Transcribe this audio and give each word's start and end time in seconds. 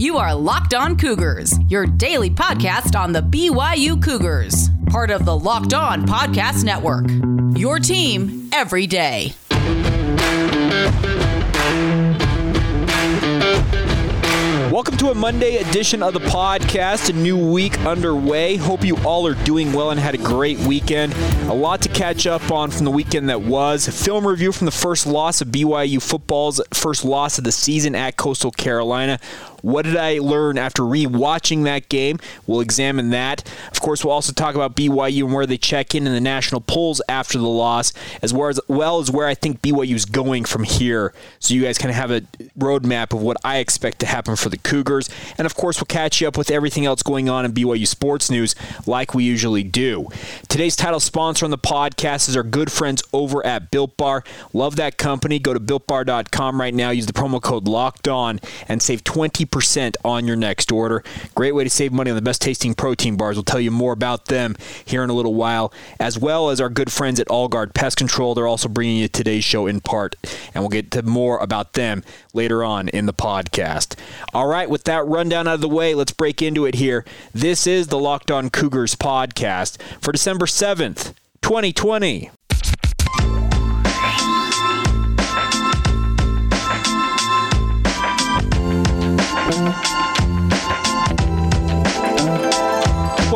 You 0.00 0.16
are 0.16 0.34
Locked 0.34 0.72
On 0.72 0.96
Cougars, 0.96 1.52
your 1.68 1.84
daily 1.84 2.30
podcast 2.30 2.98
on 2.98 3.12
the 3.12 3.20
BYU 3.20 4.02
Cougars, 4.02 4.70
part 4.86 5.10
of 5.10 5.26
the 5.26 5.36
Locked 5.36 5.74
On 5.74 6.06
Podcast 6.06 6.64
Network. 6.64 7.04
Your 7.58 7.78
team 7.78 8.48
every 8.50 8.86
day. 8.86 9.34
Welcome 14.70 14.96
to 14.98 15.10
a 15.10 15.14
Monday 15.14 15.56
edition 15.56 16.00
of 16.00 16.14
the 16.14 16.20
podcast. 16.20 17.10
A 17.10 17.12
new 17.12 17.36
week 17.36 17.76
underway. 17.80 18.56
Hope 18.56 18.84
you 18.84 18.96
all 18.98 19.26
are 19.26 19.34
doing 19.34 19.72
well 19.72 19.90
and 19.90 19.98
had 19.98 20.14
a 20.14 20.18
great 20.18 20.58
weekend. 20.60 21.12
A 21.50 21.52
lot 21.52 21.82
to 21.82 21.88
catch 21.88 22.26
up 22.28 22.52
on 22.52 22.70
from 22.70 22.84
the 22.84 22.90
weekend 22.92 23.28
that 23.28 23.42
was. 23.42 23.88
A 23.88 23.92
film 23.92 24.24
review 24.24 24.52
from 24.52 24.66
the 24.66 24.70
first 24.70 25.08
loss 25.08 25.40
of 25.40 25.48
BYU 25.48 26.00
football's 26.00 26.60
first 26.72 27.04
loss 27.04 27.36
of 27.36 27.42
the 27.42 27.50
season 27.50 27.96
at 27.96 28.16
Coastal 28.16 28.52
Carolina. 28.52 29.18
What 29.62 29.84
did 29.84 29.96
I 29.96 30.18
learn 30.18 30.58
after 30.58 30.84
re-watching 30.84 31.64
that 31.64 31.88
game? 31.88 32.18
We'll 32.46 32.60
examine 32.60 33.10
that. 33.10 33.48
Of 33.70 33.80
course, 33.80 34.04
we'll 34.04 34.14
also 34.14 34.32
talk 34.32 34.54
about 34.54 34.74
BYU 34.76 35.24
and 35.24 35.34
where 35.34 35.46
they 35.46 35.58
check 35.58 35.94
in 35.94 36.06
in 36.06 36.12
the 36.12 36.20
national 36.20 36.60
polls 36.60 37.02
after 37.08 37.38
the 37.38 37.48
loss, 37.48 37.92
as 38.22 38.32
well 38.32 38.48
as, 38.48 38.60
well 38.68 39.00
as 39.00 39.10
where 39.10 39.26
I 39.26 39.34
think 39.34 39.62
BYU 39.62 39.94
is 39.94 40.04
going 40.04 40.44
from 40.44 40.64
here. 40.64 41.12
So 41.38 41.54
you 41.54 41.62
guys 41.62 41.78
kind 41.78 41.90
of 41.90 41.96
have 41.96 42.10
a 42.10 42.22
roadmap 42.58 43.12
of 43.12 43.22
what 43.22 43.36
I 43.44 43.58
expect 43.58 43.98
to 44.00 44.06
happen 44.06 44.36
for 44.36 44.48
the 44.48 44.58
Cougars. 44.58 45.08
And 45.38 45.46
of 45.46 45.54
course, 45.54 45.78
we'll 45.78 45.86
catch 45.86 46.20
you 46.20 46.28
up 46.28 46.36
with 46.36 46.50
everything 46.50 46.86
else 46.86 47.02
going 47.02 47.28
on 47.28 47.44
in 47.44 47.52
BYU 47.52 47.86
sports 47.86 48.30
news 48.30 48.54
like 48.86 49.14
we 49.14 49.24
usually 49.24 49.62
do. 49.62 50.08
Today's 50.48 50.76
title 50.76 51.00
sponsor 51.00 51.44
on 51.44 51.50
the 51.50 51.58
podcast 51.58 52.28
is 52.28 52.36
our 52.36 52.42
good 52.42 52.70
friends 52.72 53.02
over 53.12 53.44
at 53.44 53.70
Built 53.70 53.96
Bar. 53.96 54.24
Love 54.52 54.76
that 54.76 54.96
company. 54.96 55.38
Go 55.38 55.54
to 55.54 55.60
builtbar.com 55.60 56.60
right 56.60 56.74
now. 56.74 56.90
Use 56.90 57.06
the 57.06 57.12
promo 57.12 57.40
code 57.40 57.66
LOCKED 57.66 58.08
ON 58.08 58.40
and 58.68 58.82
save 58.82 59.04
20 59.04 59.44
percent 59.50 59.96
on 60.04 60.26
your 60.26 60.36
next 60.36 60.72
order. 60.72 61.02
Great 61.34 61.54
way 61.54 61.64
to 61.64 61.70
save 61.70 61.92
money 61.92 62.10
on 62.10 62.16
the 62.16 62.22
best 62.22 62.42
tasting 62.42 62.74
protein 62.74 63.16
bars. 63.16 63.36
We'll 63.36 63.44
tell 63.44 63.60
you 63.60 63.70
more 63.70 63.92
about 63.92 64.26
them 64.26 64.56
here 64.84 65.02
in 65.02 65.10
a 65.10 65.14
little 65.14 65.34
while, 65.34 65.72
as 65.98 66.18
well 66.18 66.50
as 66.50 66.60
our 66.60 66.68
good 66.68 66.92
friends 66.92 67.20
at 67.20 67.28
Allguard 67.28 67.74
Pest 67.74 67.96
Control. 67.96 68.34
They're 68.34 68.46
also 68.46 68.68
bringing 68.68 68.96
you 68.96 69.08
today's 69.08 69.44
show 69.44 69.66
in 69.66 69.80
part, 69.80 70.16
and 70.54 70.62
we'll 70.62 70.68
get 70.68 70.90
to 70.92 71.02
more 71.02 71.38
about 71.38 71.74
them 71.74 72.02
later 72.32 72.64
on 72.64 72.88
in 72.88 73.06
the 73.06 73.12
podcast. 73.12 73.96
All 74.32 74.46
right, 74.46 74.70
with 74.70 74.84
that 74.84 75.06
rundown 75.06 75.48
out 75.48 75.54
of 75.54 75.60
the 75.60 75.68
way, 75.68 75.94
let's 75.94 76.12
break 76.12 76.42
into 76.42 76.64
it 76.66 76.76
here. 76.76 77.04
This 77.34 77.66
is 77.66 77.88
the 77.88 77.98
Locked 77.98 78.30
On 78.30 78.50
Cougars 78.50 78.94
podcast 78.94 79.80
for 80.00 80.12
December 80.12 80.46
7th, 80.46 81.14
2020. 81.42 82.30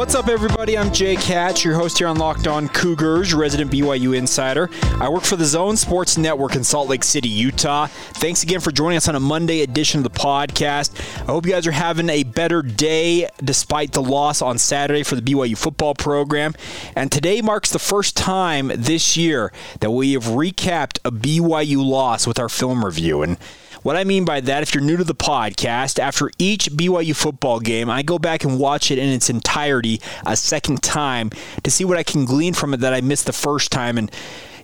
What's 0.04 0.14
up, 0.14 0.28
everybody? 0.28 0.76
I'm 0.76 0.92
Jake 0.92 1.20
Hatch, 1.20 1.64
your 1.64 1.76
host 1.76 1.96
here 1.96 2.08
on 2.08 2.18
Locked 2.18 2.46
On 2.46 2.68
Cougars, 2.68 3.32
resident 3.32 3.70
BYU 3.70 4.14
insider. 4.14 4.68
I 5.00 5.08
work 5.08 5.22
for 5.22 5.36
the 5.36 5.46
Zone 5.46 5.78
Sports 5.78 6.18
Network 6.18 6.56
in 6.56 6.62
Salt 6.62 6.90
Lake 6.90 7.02
City, 7.02 7.30
Utah. 7.30 7.86
Thanks 7.86 8.42
again 8.42 8.60
for 8.60 8.70
joining 8.70 8.98
us 8.98 9.08
on 9.08 9.14
a 9.14 9.20
Monday 9.20 9.62
edition 9.62 10.00
of 10.00 10.04
the 10.04 10.20
podcast. 10.20 11.00
I 11.22 11.32
hope 11.32 11.46
you 11.46 11.52
guys 11.52 11.66
are 11.66 11.72
having 11.72 12.10
a 12.10 12.22
better 12.22 12.60
day 12.60 13.30
despite 13.42 13.92
the 13.92 14.02
loss 14.02 14.42
on 14.42 14.58
Saturday 14.58 15.04
for 15.04 15.16
the 15.16 15.22
BYU 15.22 15.56
football 15.56 15.94
program. 15.94 16.52
And 16.94 17.10
today 17.10 17.40
marks 17.40 17.70
the 17.70 17.78
first 17.78 18.14
time 18.14 18.72
this 18.76 19.16
year 19.16 19.54
that 19.80 19.90
we 19.90 20.12
have 20.12 20.24
recapped 20.24 20.98
a 21.06 21.10
BYU 21.12 21.82
loss 21.82 22.26
with 22.26 22.38
our 22.38 22.50
film 22.50 22.84
review. 22.84 23.22
And 23.22 23.38
what 23.84 23.96
I 23.96 24.04
mean 24.04 24.24
by 24.24 24.40
that, 24.40 24.62
if 24.62 24.74
you're 24.74 24.82
new 24.82 24.96
to 24.96 25.04
the 25.04 25.14
podcast, 25.14 25.98
after 25.98 26.30
each 26.38 26.70
BYU 26.70 27.14
football 27.14 27.60
game, 27.60 27.90
I 27.90 28.02
go 28.02 28.18
back 28.18 28.42
and 28.42 28.58
watch 28.58 28.90
it 28.90 28.98
in 28.98 29.10
its 29.10 29.28
entirety 29.28 30.00
a 30.24 30.38
second 30.38 30.82
time 30.82 31.28
to 31.62 31.70
see 31.70 31.84
what 31.84 31.98
I 31.98 32.02
can 32.02 32.24
glean 32.24 32.54
from 32.54 32.72
it 32.72 32.80
that 32.80 32.94
I 32.94 33.02
missed 33.02 33.26
the 33.26 33.34
first 33.34 33.70
time. 33.70 33.98
And 33.98 34.10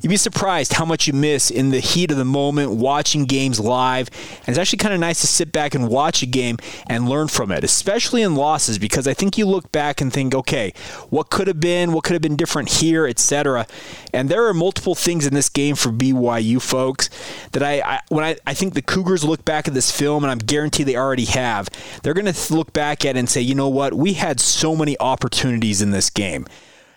you'd 0.00 0.10
be 0.10 0.16
surprised 0.16 0.74
how 0.74 0.84
much 0.84 1.06
you 1.06 1.12
miss 1.12 1.50
in 1.50 1.70
the 1.70 1.80
heat 1.80 2.10
of 2.10 2.16
the 2.16 2.24
moment 2.24 2.72
watching 2.72 3.24
games 3.24 3.60
live. 3.60 4.08
And 4.40 4.48
it's 4.48 4.58
actually 4.58 4.78
kind 4.78 4.94
of 4.94 5.00
nice 5.00 5.20
to 5.20 5.26
sit 5.26 5.52
back 5.52 5.74
and 5.74 5.88
watch 5.88 6.22
a 6.22 6.26
game 6.26 6.58
and 6.88 7.08
learn 7.08 7.28
from 7.28 7.50
it, 7.50 7.64
especially 7.64 8.22
in 8.22 8.34
losses, 8.34 8.78
because 8.78 9.06
I 9.06 9.14
think 9.14 9.38
you 9.38 9.46
look 9.46 9.70
back 9.72 10.00
and 10.00 10.12
think, 10.12 10.34
okay, 10.34 10.72
what 11.10 11.30
could 11.30 11.46
have 11.46 11.60
been, 11.60 11.92
what 11.92 12.04
could 12.04 12.14
have 12.14 12.22
been 12.22 12.36
different 12.36 12.68
here, 12.68 13.06
etc. 13.06 13.66
And 14.12 14.28
there 14.28 14.46
are 14.46 14.54
multiple 14.54 14.94
things 14.94 15.26
in 15.26 15.34
this 15.34 15.48
game 15.48 15.76
for 15.76 15.90
BYU 15.90 16.60
folks 16.60 17.10
that 17.52 17.62
I, 17.62 17.80
I 17.80 18.00
when 18.08 18.24
I, 18.24 18.36
I 18.46 18.54
think 18.54 18.74
the 18.74 18.82
Cougars 18.82 19.24
look 19.24 19.44
back 19.44 19.68
at 19.68 19.74
this 19.74 19.90
film, 19.90 20.24
and 20.24 20.30
I'm 20.30 20.38
guaranteed 20.38 20.86
they 20.86 20.96
already 20.96 21.26
have, 21.26 21.68
they're 22.02 22.14
going 22.14 22.32
to 22.32 22.54
look 22.54 22.72
back 22.72 23.04
at 23.04 23.16
it 23.16 23.18
and 23.18 23.28
say, 23.28 23.40
you 23.40 23.54
know 23.54 23.68
what, 23.68 23.94
we 23.94 24.14
had 24.14 24.40
so 24.40 24.74
many 24.74 24.98
opportunities 24.98 25.82
in 25.82 25.90
this 25.90 26.10
game. 26.10 26.46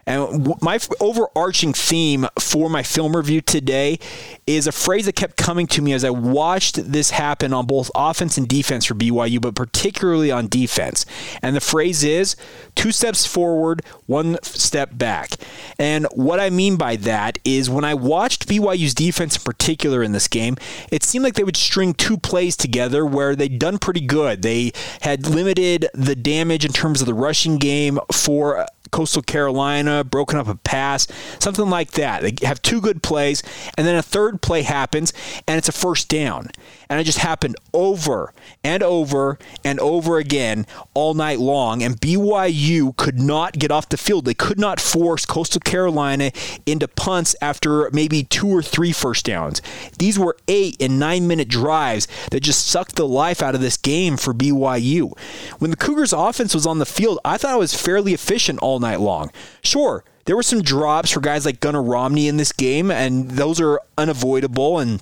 And 0.05 0.53
my 0.61 0.79
overarching 0.99 1.73
theme 1.73 2.27
for 2.39 2.69
my 2.69 2.83
film 2.83 3.15
review 3.15 3.41
today 3.41 3.99
is 4.45 4.67
a 4.67 4.71
phrase 4.71 5.05
that 5.05 5.15
kept 5.15 5.37
coming 5.37 5.67
to 5.67 5.81
me 5.81 5.93
as 5.93 6.03
I 6.03 6.09
watched 6.09 6.91
this 6.91 7.11
happen 7.11 7.53
on 7.53 7.65
both 7.65 7.89
offense 7.95 8.37
and 8.37 8.47
defense 8.47 8.85
for 8.85 8.95
BYU, 8.95 9.39
but 9.39 9.55
particularly 9.55 10.31
on 10.31 10.47
defense. 10.47 11.05
And 11.41 11.55
the 11.55 11.61
phrase 11.61 12.03
is 12.03 12.35
two 12.75 12.91
steps 12.91 13.25
forward, 13.25 13.81
one 14.05 14.37
step 14.43 14.97
back. 14.97 15.31
And 15.79 16.05
what 16.13 16.39
I 16.39 16.49
mean 16.49 16.75
by 16.75 16.95
that 16.97 17.39
is 17.45 17.69
when 17.69 17.85
I 17.85 17.93
watched 17.93 18.47
BYU's 18.47 18.93
defense 18.93 19.37
in 19.37 19.43
particular 19.43 20.03
in 20.03 20.11
this 20.11 20.27
game, 20.27 20.57
it 20.91 21.03
seemed 21.03 21.23
like 21.23 21.35
they 21.35 21.43
would 21.43 21.57
string 21.57 21.93
two 21.93 22.17
plays 22.17 22.57
together 22.57 23.05
where 23.05 23.35
they'd 23.35 23.59
done 23.59 23.77
pretty 23.77 24.01
good. 24.01 24.41
They 24.41 24.73
had 25.01 25.27
limited 25.27 25.87
the 25.93 26.15
damage 26.15 26.65
in 26.65 26.73
terms 26.73 27.01
of 27.01 27.07
the 27.07 27.13
rushing 27.13 27.57
game 27.57 27.99
for 28.11 28.65
Coastal 28.93 29.23
Carolina, 29.23 30.03
broken 30.03 30.37
up 30.39 30.47
a 30.47 30.55
pass, 30.55 31.07
something 31.39 31.69
like 31.69 31.91
that. 31.91 32.21
They 32.21 32.45
have 32.45 32.61
two 32.61 32.79
good 32.79 33.03
plays, 33.03 33.43
and 33.75 33.85
then 33.85 33.95
a 33.95 34.03
third 34.03 34.41
play 34.41 34.61
happens, 34.61 35.11
and 35.47 35.57
it's 35.57 35.67
a 35.67 35.73
first 35.73 36.07
down. 36.07 36.49
And 36.93 37.01
it 37.01 37.05
just 37.05 37.17
happened 37.17 37.55
over 37.73 38.35
and 38.63 38.83
over 38.83 39.39
and 39.65 39.79
over 39.79 40.19
again 40.19 40.67
all 40.93 41.15
night 41.15 41.39
long. 41.39 41.81
And 41.81 41.99
BYU 41.99 42.95
could 42.97 43.19
not 43.19 43.57
get 43.57 43.71
off 43.71 43.89
the 43.89 43.97
field. 43.97 44.25
They 44.25 44.35
could 44.35 44.59
not 44.59 44.79
force 44.79 45.25
Coastal 45.25 45.59
Carolina 45.59 46.29
into 46.67 46.87
punts 46.87 47.35
after 47.41 47.89
maybe 47.91 48.25
two 48.25 48.47
or 48.47 48.61
three 48.61 48.91
first 48.91 49.25
downs. 49.25 49.59
These 49.97 50.19
were 50.19 50.37
eight 50.47 50.79
and 50.79 50.99
nine 50.99 51.27
minute 51.27 51.47
drives 51.47 52.07
that 52.29 52.41
just 52.41 52.67
sucked 52.67 52.95
the 52.95 53.07
life 53.07 53.41
out 53.41 53.55
of 53.55 53.61
this 53.61 53.75
game 53.75 54.15
for 54.15 54.31
BYU. 54.31 55.17
When 55.57 55.71
the 55.71 55.77
Cougars' 55.77 56.13
offense 56.13 56.53
was 56.53 56.67
on 56.67 56.77
the 56.77 56.85
field, 56.85 57.17
I 57.25 57.37
thought 57.39 57.55
it 57.55 57.57
was 57.57 57.73
fairly 57.73 58.13
efficient 58.13 58.59
all 58.59 58.79
night 58.79 58.99
long. 58.99 59.31
Sure, 59.63 60.03
there 60.25 60.35
were 60.35 60.43
some 60.43 60.61
drops 60.61 61.09
for 61.09 61.21
guys 61.21 61.43
like 61.43 61.59
Gunnar 61.59 61.81
Romney 61.81 62.27
in 62.27 62.37
this 62.37 62.51
game, 62.51 62.91
and 62.91 63.31
those 63.31 63.59
are 63.59 63.81
unavoidable 63.97 64.77
and 64.77 65.01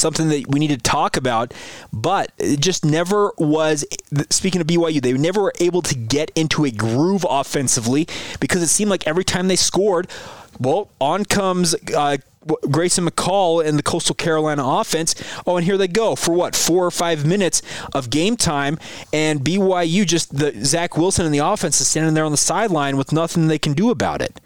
something 0.00 0.28
that 0.28 0.46
we 0.48 0.58
need 0.58 0.70
to 0.70 0.78
talk 0.78 1.16
about, 1.16 1.54
but 1.92 2.32
it 2.38 2.60
just 2.60 2.84
never 2.84 3.32
was. 3.38 3.84
Speaking 4.30 4.60
of 4.60 4.66
BYU, 4.66 5.00
they 5.00 5.12
never 5.12 5.42
were 5.42 5.54
able 5.60 5.82
to 5.82 5.94
get 5.94 6.30
into 6.34 6.64
a 6.64 6.70
groove 6.70 7.24
offensively 7.28 8.08
because 8.40 8.62
it 8.62 8.68
seemed 8.68 8.90
like 8.90 9.06
every 9.06 9.24
time 9.24 9.48
they 9.48 9.56
scored, 9.56 10.08
well, 10.58 10.90
on 11.00 11.24
comes 11.24 11.74
uh, 11.96 12.16
Grayson 12.70 13.06
McCall 13.06 13.64
and 13.64 13.78
the 13.78 13.82
Coastal 13.82 14.14
Carolina 14.14 14.62
offense. 14.64 15.14
Oh, 15.46 15.56
and 15.56 15.64
here 15.64 15.76
they 15.76 15.88
go 15.88 16.16
for 16.16 16.32
what 16.32 16.56
four 16.56 16.84
or 16.84 16.90
five 16.90 17.26
minutes 17.26 17.62
of 17.94 18.10
game 18.10 18.36
time, 18.36 18.78
and 19.12 19.40
BYU 19.40 20.06
just 20.06 20.36
the 20.36 20.52
Zach 20.64 20.96
Wilson 20.96 21.26
and 21.26 21.34
the 21.34 21.38
offense 21.38 21.80
is 21.80 21.88
standing 21.88 22.14
there 22.14 22.24
on 22.24 22.32
the 22.32 22.38
sideline 22.38 22.96
with 22.96 23.12
nothing 23.12 23.48
they 23.48 23.58
can 23.58 23.74
do 23.74 23.90
about 23.90 24.22
it. 24.22 24.40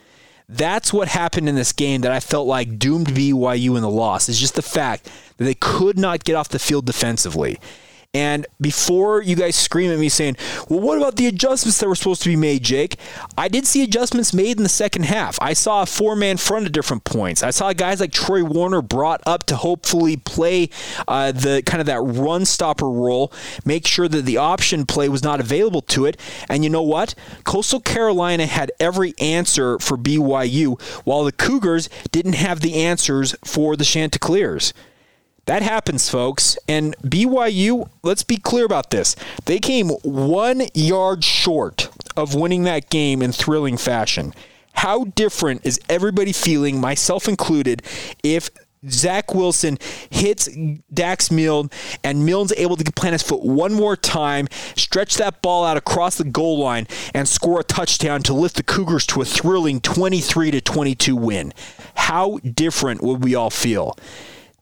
That's 0.48 0.92
what 0.92 1.08
happened 1.08 1.48
in 1.48 1.54
this 1.54 1.72
game 1.72 2.02
that 2.02 2.12
I 2.12 2.20
felt 2.20 2.46
like 2.46 2.78
doomed 2.78 3.08
BYU 3.08 3.76
in 3.76 3.82
the 3.82 3.90
loss. 3.90 4.28
Is 4.28 4.38
just 4.38 4.54
the 4.54 4.62
fact 4.62 5.10
that 5.36 5.44
they 5.44 5.54
could 5.54 5.98
not 5.98 6.24
get 6.24 6.36
off 6.36 6.48
the 6.48 6.58
field 6.58 6.84
defensively. 6.84 7.58
And 8.14 8.46
before 8.60 9.22
you 9.22 9.34
guys 9.34 9.56
scream 9.56 9.90
at 9.90 9.98
me 9.98 10.08
saying, 10.08 10.36
well, 10.68 10.80
what 10.80 10.98
about 10.98 11.16
the 11.16 11.26
adjustments 11.26 11.78
that 11.80 11.88
were 11.88 11.96
supposed 11.96 12.22
to 12.22 12.28
be 12.28 12.36
made, 12.36 12.62
Jake? 12.62 12.96
I 13.36 13.48
did 13.48 13.66
see 13.66 13.82
adjustments 13.82 14.32
made 14.32 14.56
in 14.56 14.62
the 14.62 14.68
second 14.68 15.04
half. 15.04 15.36
I 15.42 15.52
saw 15.52 15.82
a 15.82 15.86
four 15.86 16.14
man 16.14 16.36
front 16.36 16.66
at 16.66 16.72
different 16.72 17.02
points. 17.02 17.42
I 17.42 17.50
saw 17.50 17.72
guys 17.72 18.00
like 18.00 18.12
Troy 18.12 18.44
Warner 18.44 18.82
brought 18.82 19.20
up 19.26 19.44
to 19.44 19.56
hopefully 19.56 20.16
play 20.16 20.70
uh, 21.08 21.32
the 21.32 21.62
kind 21.66 21.80
of 21.80 21.86
that 21.86 22.00
run 22.00 22.44
stopper 22.44 22.88
role, 22.88 23.32
make 23.64 23.86
sure 23.86 24.06
that 24.06 24.24
the 24.24 24.36
option 24.36 24.86
play 24.86 25.08
was 25.08 25.24
not 25.24 25.40
available 25.40 25.82
to 25.82 26.06
it. 26.06 26.18
And 26.48 26.62
you 26.62 26.70
know 26.70 26.82
what? 26.82 27.14
Coastal 27.42 27.80
Carolina 27.80 28.46
had 28.46 28.70
every 28.78 29.14
answer 29.18 29.78
for 29.80 29.96
BYU, 29.96 30.80
while 31.04 31.24
the 31.24 31.32
Cougars 31.32 31.88
didn't 32.12 32.34
have 32.34 32.60
the 32.60 32.74
answers 32.74 33.34
for 33.44 33.76
the 33.76 33.84
Chanticleers. 33.84 34.72
That 35.46 35.62
happens, 35.62 36.08
folks. 36.08 36.56
And 36.68 36.96
BYU, 37.02 37.88
let's 38.02 38.22
be 38.22 38.36
clear 38.36 38.64
about 38.64 38.90
this. 38.90 39.14
They 39.44 39.58
came 39.58 39.90
one 40.02 40.62
yard 40.72 41.22
short 41.22 41.90
of 42.16 42.34
winning 42.34 42.62
that 42.64 42.90
game 42.90 43.20
in 43.20 43.32
thrilling 43.32 43.76
fashion. 43.76 44.34
How 44.72 45.04
different 45.04 45.64
is 45.64 45.80
everybody 45.88 46.32
feeling, 46.32 46.80
myself 46.80 47.28
included, 47.28 47.82
if 48.22 48.50
Zach 48.88 49.34
Wilson 49.34 49.78
hits 50.10 50.48
Dax 50.92 51.30
Milne, 51.30 51.70
and 52.02 52.26
Milne's 52.26 52.52
able 52.56 52.76
to 52.76 52.92
plant 52.92 53.14
his 53.14 53.22
foot 53.22 53.42
one 53.42 53.72
more 53.72 53.96
time, 53.96 54.48
stretch 54.76 55.16
that 55.16 55.40
ball 55.42 55.64
out 55.64 55.76
across 55.76 56.16
the 56.16 56.24
goal 56.24 56.58
line, 56.58 56.86
and 57.14 57.28
score 57.28 57.60
a 57.60 57.64
touchdown 57.64 58.22
to 58.24 58.34
lift 58.34 58.56
the 58.56 58.62
Cougars 58.62 59.06
to 59.06 59.22
a 59.22 59.24
thrilling 59.24 59.80
23 59.80 60.50
to 60.50 60.60
22 60.60 61.16
win. 61.16 61.52
How 61.94 62.38
different 62.38 63.02
would 63.02 63.24
we 63.24 63.34
all 63.34 63.50
feel? 63.50 63.96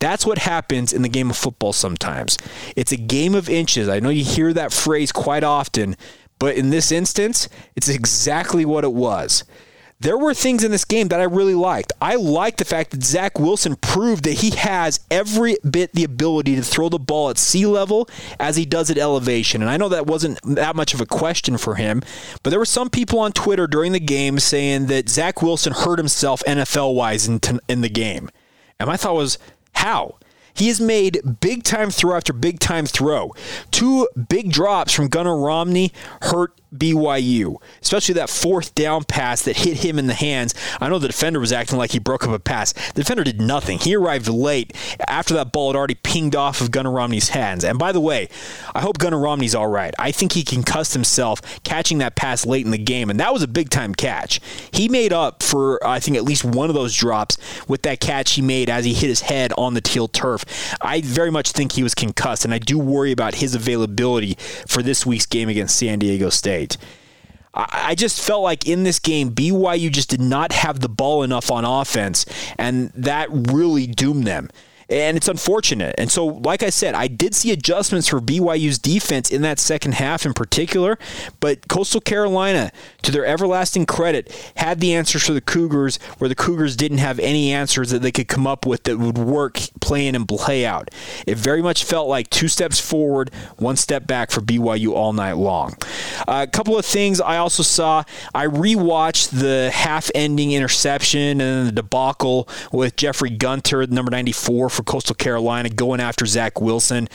That's 0.03 0.27
what 0.27 0.39
happens 0.39 0.93
in 0.93 1.03
the 1.03 1.09
game 1.09 1.31
of 1.31 1.37
football 1.37 1.73
sometimes. 1.73 2.37
It's 2.75 2.91
a 2.91 2.97
game 2.97 3.37
of 3.37 3.49
inches. 3.49 3.89
I 3.89 4.01
know 4.01 4.09
you 4.09 4.25
hear 4.25 4.53
that 4.53 4.73
phrase 4.73 5.13
quite 5.13 5.45
often, 5.45 5.97
but 6.41 6.57
in 6.57 6.71
this 6.71 6.91
instance, 6.91 7.49
it's 7.77 7.89
exactly 7.89 8.65
what 8.65 8.83
it 8.83 8.93
was 8.93 9.45
there 10.01 10.19
were 10.19 10.35
things 10.35 10.65
in 10.65 10.73
this 10.73 10.85
game 10.85 11.07
that 11.09 11.21
I 11.21 11.25
really 11.25 11.55
liked. 11.55 11.93
I 12.01 12.17
liked 12.17 12.59
the 12.59 12.65
fact 12.65 12.91
that 12.91 13.05
Zach 13.05 13.39
Wilson 13.39 13.77
proved 13.77 14.25
that 14.25 14.33
he 14.33 14.51
has 14.51 14.99
every 15.13 15.57
bit 15.69 15.93
the 15.93 16.03
ability 16.03 16.57
to 16.57 16.63
throw 16.63 16.89
the 16.89 16.99
ball 16.99 17.31
at 17.31 17.39
sea 17.39 17.67
level 17.67 18.09
as 18.41 18.57
he 18.57 18.65
does 18.65 18.91
at 18.91 18.99
elevation. 18.99 19.63
And 19.63 19.71
I 19.71 19.77
know 19.77 19.89
that 19.91 20.09
wasn't 20.09 20.41
that 20.43 20.75
much 20.75 20.93
of 20.93 21.01
a 21.01 21.07
question 21.07 21.57
for 21.57 21.77
him, 21.77 22.03
but 22.43 22.51
there 22.51 22.59
were 22.59 22.65
some 22.65 22.91
people 22.91 23.21
on 23.21 23.31
Twitter 23.31 23.69
during 23.69 23.93
the 23.93 24.01
game 24.01 24.41
saying 24.41 24.87
that 24.87 25.09
Zach 25.09 25.41
Wilson 25.41 25.73
hurt 25.73 26.01
himself 26.01 26.43
NFL 26.49 26.97
wise 26.97 27.29
in, 27.29 27.41
in 27.69 27.83
the 27.83 27.89
game. 27.89 28.29
And 28.81 28.89
my 28.89 28.97
thought 28.97 29.15
was, 29.15 29.39
how? 29.83 30.15
He 30.55 30.69
has 30.69 30.81
made 30.81 31.41
big 31.41 31.65
time 31.65 31.91
throw 31.91 32.15
after 32.15 32.33
big 32.33 32.61
time 32.61 32.87
throw. 32.87 33.33
Two 33.73 34.09
big 34.29 34.53
drops 34.53 34.93
from 34.93 35.09
Gunnar 35.09 35.37
Romney 35.37 35.93
hurt 36.23 36.61
BYU, 36.77 37.57
especially 37.81 38.15
that 38.15 38.31
fourth 38.31 38.75
down 38.75 39.05
pass 39.05 39.43
that 39.43 39.59
hit 39.59 39.79
him 39.79 39.99
in 39.99 40.07
the 40.07 40.15
hands. 40.15 40.55
I 40.81 40.89
know 40.89 40.99
the 40.99 41.09
defender 41.09 41.41
was 41.41 41.53
acting 41.53 41.79
like 41.79 41.93
he 41.93 41.99
broke 41.99 42.25
up 42.25 42.31
a 42.31 42.39
pass. 42.39 42.73
The 42.73 43.03
defender 43.03 43.25
did 43.25 43.41
nothing. 43.41 43.79
He 43.79 43.95
arrived 43.95 44.29
late 44.29 44.75
after 45.09 45.35
that 45.35 45.53
ball 45.53 45.71
had 45.71 45.77
already 45.77 45.97
pinged 45.97 46.35
off 46.35 46.61
of 46.61 46.71
Gunnar 46.71 46.91
Romney's 46.91 47.31
hands. 47.31 47.65
And 47.65 47.79
by 47.79 47.93
the 47.93 48.01
way, 48.01 48.29
I 48.75 48.81
hope 48.81 48.99
Gunnar 48.99 49.19
Romney's 49.19 49.55
all 49.55 49.67
right. 49.67 49.95
I 49.99 50.13
think 50.13 50.33
he 50.33 50.43
concussed 50.43 50.95
himself 50.95 51.63
catching 51.63 51.99
that 51.99 52.17
pass 52.17 52.47
late 52.47 52.65
in 52.65 52.71
the 52.71 52.79
game, 52.79 53.11
and 53.11 53.21
that 53.21 53.33
was 53.33 53.43
a 53.43 53.49
big 53.49 53.71
time 53.71 53.95
catch. 53.95 54.41
He 54.71 54.89
made 54.89 55.13
up 55.13 55.43
for, 55.43 55.85
I 55.87 56.01
think, 56.01 56.17
at 56.17 56.25
least 56.25 56.45
one 56.45 56.69
of 56.69 56.75
those 56.75 56.95
drops 56.95 57.37
with 57.69 57.83
that 57.83 58.01
catch 58.01 58.33
he 58.33 58.43
made 58.43 58.71
as 58.71 58.85
he 58.85 58.95
hit 58.95 59.09
his 59.09 59.23
head 59.23 59.53
on 59.59 59.75
the 59.75 59.81
teal 59.81 60.09
turf. 60.09 60.45
I 60.81 61.01
very 61.01 61.31
much 61.31 61.53
think 61.53 61.73
he 61.73 61.83
was 61.83 61.95
concussed, 61.95 62.45
and 62.45 62.55
I 62.55 62.59
do 62.59 62.79
worry 62.79 63.13
about 63.13 63.37
his 63.37 63.55
availability 63.55 64.37
for 64.67 64.83
this 64.83 65.05
week's 65.05 65.27
game 65.27 65.49
against 65.49 65.77
San 65.77 65.99
Diego 65.99 66.31
State. 66.31 66.62
I 67.55 67.95
just 67.95 68.21
felt 68.21 68.43
like 68.43 68.67
in 68.67 68.83
this 68.83 68.99
game, 68.99 69.33
BYU 69.33 69.91
just 69.91 70.09
did 70.09 70.23
not 70.23 70.53
have 70.53 70.81
the 70.81 70.89
ball 70.89 71.23
enough 71.23 71.51
on 71.51 71.67
offense, 71.67 72.25
and 72.57 72.91
that 72.95 73.29
really 73.31 73.87
doomed 73.87 74.25
them 74.25 74.49
and 74.93 75.17
it's 75.17 75.29
unfortunate. 75.29 75.95
And 75.97 76.11
so, 76.11 76.27
like 76.27 76.63
I 76.63 76.71
said, 76.71 76.95
I 76.95 77.09
did 77.09 77.35
see 77.35 77.51
adjustments 77.51 78.09
for 78.09 78.21
BYU's 78.21 78.79
defense 78.79 79.31
in 79.31 79.43
that 79.43 79.59
second 79.59 79.95
half 79.95 80.27
in 80.27 80.35
particular, 80.35 80.99
but 81.41 81.67
Coastal 81.69 82.01
Carolina, 82.01 82.71
to 83.03 83.11
their 83.11 83.25
everlasting 83.25 83.87
credit, 83.87 84.31
had 84.57 84.81
the 84.81 84.95
answers 84.95 85.25
for 85.25 85.33
the 85.33 85.41
Cougars 85.41 85.97
where 86.19 86.29
the 86.29 86.35
Cougars 86.35 86.77
didn't 86.77 86.99
have 86.99 87.19
any 87.19 87.53
answers 87.53 87.91
that 87.91 88.03
they 88.03 88.13
could 88.13 88.29
come 88.29 88.47
up 88.47 88.67
with 88.67 88.85
that 88.85 88.99
would 88.99 89.19
work 89.19 89.61
play 89.81 90.07
in 90.07 90.15
and 90.15 90.29
play 90.29 90.67
out. 90.67 90.91
It 91.27 91.39
very 91.39 91.63
much 91.63 91.85
felt 91.85 92.09
like 92.09 92.29
two 92.31 92.49
steps 92.49 92.79
forward, 92.79 93.33
one 93.57 93.77
step 93.77 94.07
back 94.07 94.31
for 94.31 94.41
BYU 94.41 94.93
all 94.93 95.13
night 95.13 95.37
long. 95.37 95.75
Uh, 96.29 96.45
a 96.47 96.51
couple 96.51 96.77
of 96.77 96.85
things 96.85 97.21
I 97.21 97.39
also 97.39 97.63
saw. 97.63 98.05
I 98.35 98.47
rewatched 98.47 99.31
the 99.31 99.71
half 99.73 100.11
ending 100.15 100.53
interception 100.53 101.41
and 101.41 101.69
the 101.69 101.73
debacle 101.73 102.49
with 102.71 102.97
Jeffrey 102.97 103.31
Gunter, 103.31 103.87
number 103.87 104.11
94 104.11 104.69
for 104.69 104.82
for 104.83 104.91
Coastal 104.91 105.15
Carolina 105.15 105.69
going 105.69 106.01
after 106.01 106.27
Zach 106.27 106.61
Wilson 106.61 107.09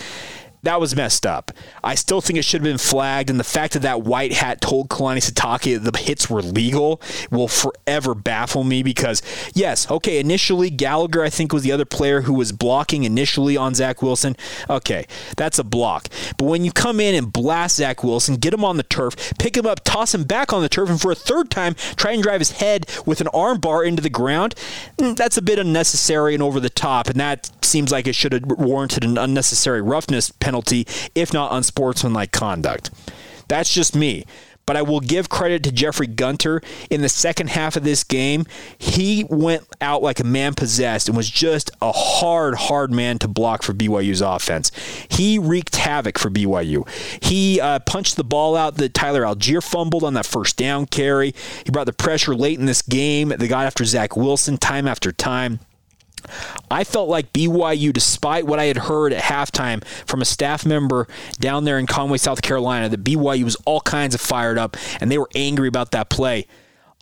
that 0.67 0.81
was 0.81 0.97
messed 0.97 1.25
up. 1.25 1.51
I 1.81 1.95
still 1.95 2.19
think 2.19 2.37
it 2.37 2.41
should 2.41 2.59
have 2.59 2.69
been 2.69 2.77
flagged, 2.77 3.29
and 3.29 3.39
the 3.39 3.45
fact 3.45 3.71
that 3.71 3.83
that 3.83 4.01
white 4.01 4.33
hat 4.33 4.59
told 4.59 4.89
Kalani 4.89 5.19
Sitake 5.19 5.81
that 5.81 5.91
the 5.91 5.97
hits 5.97 6.29
were 6.29 6.41
legal 6.41 7.01
will 7.31 7.47
forever 7.47 8.13
baffle 8.13 8.65
me 8.65 8.83
because, 8.83 9.21
yes, 9.53 9.89
okay, 9.89 10.19
initially 10.19 10.69
Gallagher, 10.69 11.23
I 11.23 11.29
think, 11.29 11.53
was 11.53 11.63
the 11.63 11.71
other 11.71 11.85
player 11.85 12.23
who 12.23 12.33
was 12.33 12.51
blocking 12.51 13.05
initially 13.05 13.55
on 13.55 13.75
Zach 13.75 14.01
Wilson. 14.01 14.35
Okay, 14.69 15.07
that's 15.37 15.57
a 15.57 15.63
block. 15.63 16.09
But 16.37 16.45
when 16.45 16.65
you 16.65 16.73
come 16.73 16.99
in 16.99 17.15
and 17.15 17.31
blast 17.31 17.77
Zach 17.77 18.03
Wilson, 18.03 18.35
get 18.35 18.53
him 18.53 18.65
on 18.65 18.75
the 18.75 18.83
turf, 18.83 19.15
pick 19.39 19.55
him 19.55 19.65
up, 19.65 19.85
toss 19.85 20.13
him 20.13 20.25
back 20.25 20.51
on 20.51 20.61
the 20.61 20.69
turf, 20.69 20.89
and 20.89 20.99
for 20.99 21.11
a 21.13 21.15
third 21.15 21.49
time, 21.49 21.75
try 21.95 22.11
and 22.11 22.21
drive 22.21 22.41
his 22.41 22.51
head 22.51 22.85
with 23.05 23.21
an 23.21 23.29
arm 23.29 23.59
bar 23.59 23.85
into 23.85 24.01
the 24.01 24.09
ground, 24.09 24.53
mm, 24.97 25.15
that's 25.15 25.37
a 25.37 25.41
bit 25.41 25.59
unnecessary 25.59 26.33
and 26.33 26.43
over 26.43 26.59
the 26.59 26.69
top, 26.69 27.07
and 27.07 27.19
that 27.21 27.49
seems 27.63 27.89
like 27.89 28.05
it 28.05 28.15
should 28.15 28.33
have 28.33 28.43
warranted 28.45 29.05
an 29.05 29.17
unnecessary 29.17 29.81
roughness 29.81 30.29
penalty, 30.29 30.56
if 30.65 31.33
not 31.33 31.51
unsportsmanlike 31.51 32.31
conduct. 32.31 32.89
That's 33.47 33.73
just 33.73 33.95
me. 33.95 34.25
But 34.65 34.75
I 34.75 34.81
will 34.81 34.99
give 34.99 35.29
credit 35.29 35.63
to 35.63 35.71
Jeffrey 35.71 36.07
Gunter. 36.07 36.61
In 36.89 37.01
the 37.01 37.07
second 37.07 37.51
half 37.51 37.77
of 37.77 37.85
this 37.85 38.03
game, 38.03 38.45
he 38.77 39.25
went 39.29 39.65
out 39.79 40.03
like 40.03 40.19
a 40.19 40.25
man 40.25 40.55
possessed 40.55 41.07
and 41.07 41.15
was 41.15 41.29
just 41.29 41.71
a 41.81 41.93
hard, 41.93 42.55
hard 42.55 42.91
man 42.91 43.17
to 43.19 43.29
block 43.29 43.63
for 43.63 43.73
BYU's 43.73 44.19
offense. 44.19 44.73
He 45.07 45.39
wreaked 45.39 45.77
havoc 45.77 46.19
for 46.19 46.29
BYU. 46.29 46.85
He 47.23 47.61
uh, 47.61 47.79
punched 47.79 48.17
the 48.17 48.25
ball 48.25 48.57
out 48.57 48.75
that 48.75 48.93
Tyler 48.93 49.21
Allgeier 49.21 49.63
fumbled 49.63 50.03
on 50.03 50.15
that 50.15 50.25
first 50.25 50.57
down 50.57 50.85
carry. 50.85 51.33
He 51.63 51.71
brought 51.71 51.85
the 51.85 51.93
pressure 51.93 52.35
late 52.35 52.59
in 52.59 52.65
this 52.65 52.81
game. 52.81 53.29
They 53.29 53.47
got 53.47 53.65
after 53.65 53.85
Zach 53.85 54.17
Wilson 54.17 54.57
time 54.57 54.85
after 54.85 55.13
time. 55.13 55.61
I 56.69 56.83
felt 56.83 57.09
like 57.09 57.33
BYU, 57.33 57.93
despite 57.93 58.45
what 58.45 58.59
I 58.59 58.65
had 58.65 58.77
heard 58.77 59.13
at 59.13 59.23
halftime 59.23 59.83
from 60.05 60.21
a 60.21 60.25
staff 60.25 60.65
member 60.65 61.07
down 61.39 61.63
there 61.63 61.79
in 61.79 61.87
Conway, 61.87 62.17
South 62.17 62.41
Carolina, 62.41 62.89
that 62.89 63.03
BYU 63.03 63.43
was 63.43 63.55
all 63.65 63.81
kinds 63.81 64.15
of 64.15 64.21
fired 64.21 64.57
up 64.57 64.75
and 64.99 65.11
they 65.11 65.17
were 65.17 65.29
angry 65.35 65.67
about 65.67 65.91
that 65.91 66.09
play. 66.09 66.47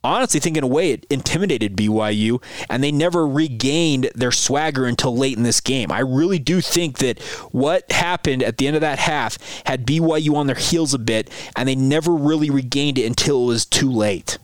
Honestly, 0.06 0.40
think 0.40 0.56
in 0.56 0.64
a 0.64 0.68
way 0.68 0.92
it 0.92 1.08
intimidated 1.10 1.76
BYU, 1.76 2.40
and 2.70 2.84
they 2.84 2.92
never 2.92 3.28
regained 3.28 4.12
their 4.14 4.32
swagger 4.32 4.86
until 4.86 5.18
late 5.18 5.36
in 5.36 5.42
this 5.42 5.60
game. 5.60 5.92
I 5.92 6.02
really 6.02 6.38
do 6.38 6.62
think 6.62 7.00
that 7.00 7.20
what 7.52 7.92
happened 7.92 8.44
at 8.44 8.60
the 8.60 8.68
end 8.68 8.76
of 8.76 8.82
that 8.82 9.00
half 9.00 9.40
had 9.66 9.88
BYU 9.88 10.36
on 10.36 10.46
their 10.46 10.56
heels 10.56 10.94
a 10.94 11.00
bit, 11.00 11.32
and 11.56 11.68
they 11.68 11.74
never 11.74 12.14
really 12.14 12.52
regained 12.52 13.00
it 13.00 13.08
until 13.08 13.46
it 13.46 13.48
was 13.48 13.66
too 13.66 13.92
late. 13.92 14.38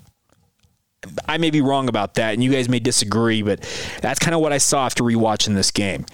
I 1.27 1.37
may 1.37 1.49
be 1.49 1.61
wrong 1.61 1.89
about 1.89 2.15
that, 2.15 2.33
and 2.33 2.43
you 2.43 2.51
guys 2.51 2.69
may 2.69 2.79
disagree, 2.79 3.41
but 3.41 3.61
that's 4.01 4.19
kind 4.19 4.35
of 4.35 4.41
what 4.41 4.53
I 4.53 4.59
saw 4.59 4.85
after 4.85 5.03
rewatching 5.03 5.55
this 5.55 5.71
game. 5.71 6.05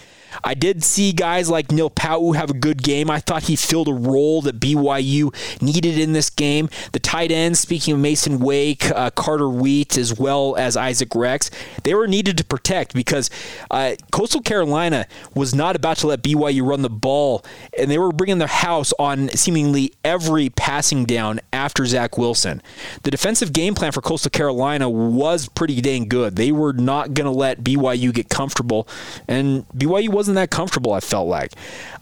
I 0.44 0.54
did 0.54 0.84
see 0.84 1.12
guys 1.12 1.50
like 1.50 1.72
Neil 1.72 1.90
Pau'u 1.90 2.36
have 2.36 2.50
a 2.50 2.54
good 2.54 2.84
game. 2.84 3.10
I 3.10 3.20
thought 3.20 3.44
he 3.44 3.56
filled 3.56 3.88
a 3.88 3.94
role 3.94 4.42
that 4.44 4.60
BYU 4.60 5.34
needed 5.62 5.98
in 6.00 6.14
this 6.14 6.30
game. 6.30 6.70
The 6.92 7.00
tight 7.00 7.32
ends, 7.32 7.60
speaking 7.60 7.94
of 7.94 8.00
Masen 8.00 8.40
Wake, 8.40 8.90
uh, 8.92 9.10
Carter 9.12 9.50
Wheat, 9.50 9.98
as 9.98 10.18
well 10.18 10.56
as 10.58 10.78
Isaac 10.78 11.14
Rex, 11.16 11.50
they 11.84 11.94
were 11.94 12.08
needed 12.08 12.38
to 12.38 12.44
protect 12.44 12.94
because 12.94 13.30
uh, 13.72 13.96
Coastal 14.12 14.42
Carolina 14.42 15.08
was 15.34 15.54
not 15.54 15.76
about 15.76 15.98
to 15.98 16.08
let 16.08 16.22
BYU 16.22 16.68
run 16.68 16.82
the 16.82 16.90
ball, 16.90 17.44
and 17.78 17.90
they 17.90 17.98
were 17.98 18.12
bringing 18.12 18.38
their 18.38 18.48
house 18.48 18.94
on 19.00 19.30
seemingly 19.30 19.94
every 20.04 20.50
passing 20.50 21.06
down 21.06 21.40
after 21.54 21.86
Zach 21.86 22.18
Wilson. 22.18 22.62
The 23.04 23.12
defensive 23.12 23.54
game 23.54 23.76
plan 23.76 23.92
for 23.92 24.02
Coastal 24.02 24.30
Carolina 24.32 24.90
was 24.90 25.48
pretty 25.50 25.82
dang 25.82 26.08
good. 26.08 26.36
They 26.36 26.52
were 26.52 26.74
not 26.74 27.14
going 27.14 27.26
to 27.26 27.38
let 27.38 27.64
BYU 27.64 28.14
get 28.14 28.30
comfortable, 28.30 28.88
and 29.28 29.68
BYU 29.70 30.10
wasn't 30.28 30.36
that 30.36 30.52
comfortable, 30.52 30.92
I 30.92 31.00
felt 31.00 31.30
like. 31.30 31.54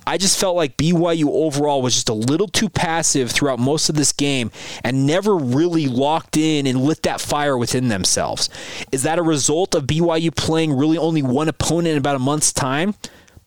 I 0.07 0.17
just 0.17 0.39
felt 0.39 0.55
like 0.55 0.77
BYU 0.77 1.25
overall 1.27 1.83
was 1.83 1.93
just 1.93 2.09
a 2.09 2.13
little 2.13 2.47
too 2.47 2.69
passive 2.69 3.31
throughout 3.31 3.59
most 3.59 3.87
of 3.87 3.95
this 3.95 4.11
game 4.11 4.49
and 4.83 5.05
never 5.05 5.35
really 5.35 5.87
locked 5.87 6.35
in 6.35 6.65
and 6.65 6.81
lit 6.81 7.03
that 7.03 7.21
fire 7.21 7.55
within 7.55 7.87
themselves. 7.89 8.49
Is 8.91 9.03
that 9.03 9.19
a 9.19 9.23
result 9.23 9.75
of 9.75 9.83
BYU 9.83 10.35
playing 10.35 10.73
really 10.73 10.97
only 10.97 11.21
one 11.21 11.49
opponent 11.49 11.89
in 11.89 11.97
about 11.97 12.15
a 12.15 12.19
month's 12.19 12.51
time? 12.51 12.95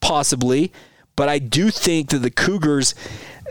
Possibly. 0.00 0.72
But 1.18 1.28
I 1.28 1.40
do 1.40 1.72
think 1.72 2.10
that 2.10 2.20
the 2.20 2.30
Cougars 2.30 2.94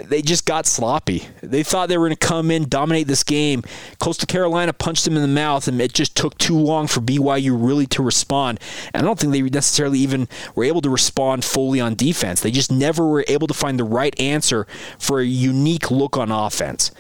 they 0.06 0.22
just 0.22 0.46
got 0.46 0.66
sloppy. 0.66 1.28
They 1.42 1.64
thought 1.64 1.90
they 1.90 1.98
were 1.98 2.08
going 2.08 2.16
to 2.16 2.28
come 2.28 2.50
in, 2.50 2.70
dominate 2.70 3.08
this 3.08 3.26
game. 3.26 3.64
Coastal 4.00 4.26
Carolina 4.26 4.72
punched 4.72 5.04
them 5.04 5.16
in 5.16 5.22
the 5.22 5.28
mouth, 5.28 5.68
and 5.68 5.82
it 5.82 5.92
just 5.92 6.16
took 6.16 6.38
too 6.38 6.58
long 6.58 6.88
for 6.88 7.02
BYU 7.02 7.58
really 7.60 7.88
to 7.88 8.02
respond. 8.02 8.62
And 8.94 9.04
I 9.04 9.06
don't 9.06 9.20
think 9.20 9.34
they 9.34 9.42
necessarily 9.42 10.00
even 10.00 10.30
were 10.56 10.64
able 10.64 10.82
to 10.82 10.90
respond 10.90 11.44
fully 11.44 11.82
on 11.82 11.96
defense. 11.96 12.40
They 12.40 12.52
just 12.52 12.72
never 12.72 13.06
were 13.06 13.26
able 13.28 13.48
to 13.48 13.54
find 13.54 13.78
the 13.78 13.84
right 13.84 14.18
answer 14.18 14.66
for 14.98 15.20
a 15.20 15.26
unique 15.26 15.92
look 15.92 16.16
on 16.16 16.32
offense. 16.32 16.92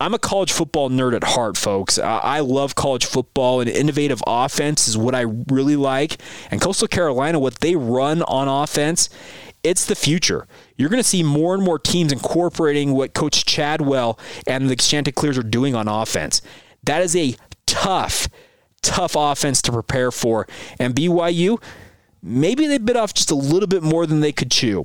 I'm 0.00 0.12
a 0.12 0.18
college 0.18 0.52
football 0.52 0.90
nerd 0.90 1.14
at 1.14 1.24
heart, 1.24 1.56
folks. 1.56 1.98
I 1.98 2.40
love 2.40 2.74
college 2.74 3.06
football, 3.06 3.60
and 3.60 3.70
innovative 3.70 4.22
offense 4.26 4.88
is 4.88 4.98
what 4.98 5.14
I 5.14 5.22
really 5.48 5.76
like. 5.76 6.18
And 6.50 6.60
Coastal 6.60 6.88
Carolina, 6.88 7.38
what 7.38 7.60
they 7.60 7.76
run 7.76 8.22
on 8.22 8.48
offense, 8.48 9.08
it's 9.64 9.86
the 9.86 9.94
future. 9.94 10.46
You're 10.76 10.90
going 10.90 11.02
to 11.02 11.08
see 11.08 11.22
more 11.22 11.54
and 11.54 11.62
more 11.62 11.78
teams 11.78 12.12
incorporating 12.12 12.92
what 12.92 13.14
Coach 13.14 13.44
Chadwell 13.46 14.18
and 14.46 14.68
the 14.68 14.76
Chanticleers 14.76 15.38
are 15.38 15.42
doing 15.42 15.74
on 15.74 15.88
offense. 15.88 16.42
That 16.84 17.02
is 17.02 17.16
a 17.16 17.34
tough, 17.66 18.28
tough 18.82 19.16
offense 19.18 19.62
to 19.62 19.72
prepare 19.72 20.10
for. 20.10 20.46
And 20.78 20.94
BYU, 20.94 21.60
maybe 22.22 22.66
they 22.66 22.78
bit 22.78 22.96
off 22.96 23.14
just 23.14 23.30
a 23.30 23.34
little 23.34 23.66
bit 23.66 23.82
more 23.82 24.06
than 24.06 24.20
they 24.20 24.32
could 24.32 24.50
chew. 24.50 24.84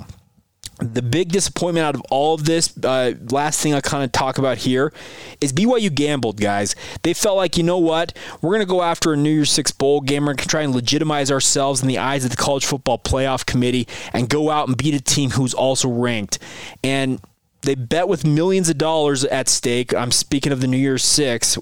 The 0.79 1.01
big 1.01 1.31
disappointment 1.31 1.85
out 1.85 1.95
of 1.95 2.01
all 2.09 2.33
of 2.33 2.45
this, 2.45 2.73
uh, 2.83 3.13
last 3.31 3.61
thing 3.61 3.73
I 3.73 3.81
kind 3.81 4.03
of 4.03 4.11
talk 4.11 4.37
about 4.37 4.59
here, 4.59 4.93
is 5.41 5.51
BYU 5.51 5.93
gambled, 5.93 6.39
guys. 6.39 6.73
They 7.03 7.13
felt 7.13 7.35
like, 7.35 7.57
you 7.57 7.63
know 7.63 7.77
what, 7.77 8.15
we're 8.41 8.51
going 8.51 8.65
to 8.65 8.65
go 8.65 8.81
after 8.81 9.11
a 9.11 9.17
New 9.17 9.29
Year's 9.29 9.51
Six 9.51 9.71
bowl 9.71 9.99
game. 9.99 10.23
We're 10.23 10.33
going 10.33 10.37
to 10.37 10.47
try 10.47 10.61
and 10.61 10.73
legitimize 10.73 11.31
ourselves 11.31 11.81
in 11.81 11.87
the 11.89 11.97
eyes 11.97 12.23
of 12.23 12.31
the 12.31 12.37
College 12.37 12.65
Football 12.65 12.97
Playoff 12.99 13.45
Committee 13.45 13.87
and 14.13 14.29
go 14.29 14.49
out 14.49 14.69
and 14.69 14.77
beat 14.77 14.93
a 14.93 15.01
team 15.01 15.31
who's 15.31 15.53
also 15.53 15.89
ranked. 15.89 16.39
And 16.81 17.19
they 17.61 17.75
bet 17.75 18.07
with 18.07 18.25
millions 18.25 18.69
of 18.69 18.77
dollars 18.77 19.25
at 19.25 19.49
stake. 19.49 19.93
I'm 19.93 20.11
speaking 20.11 20.53
of 20.53 20.61
the 20.61 20.67
New 20.67 20.77
Year's 20.77 21.03
Six. 21.03 21.57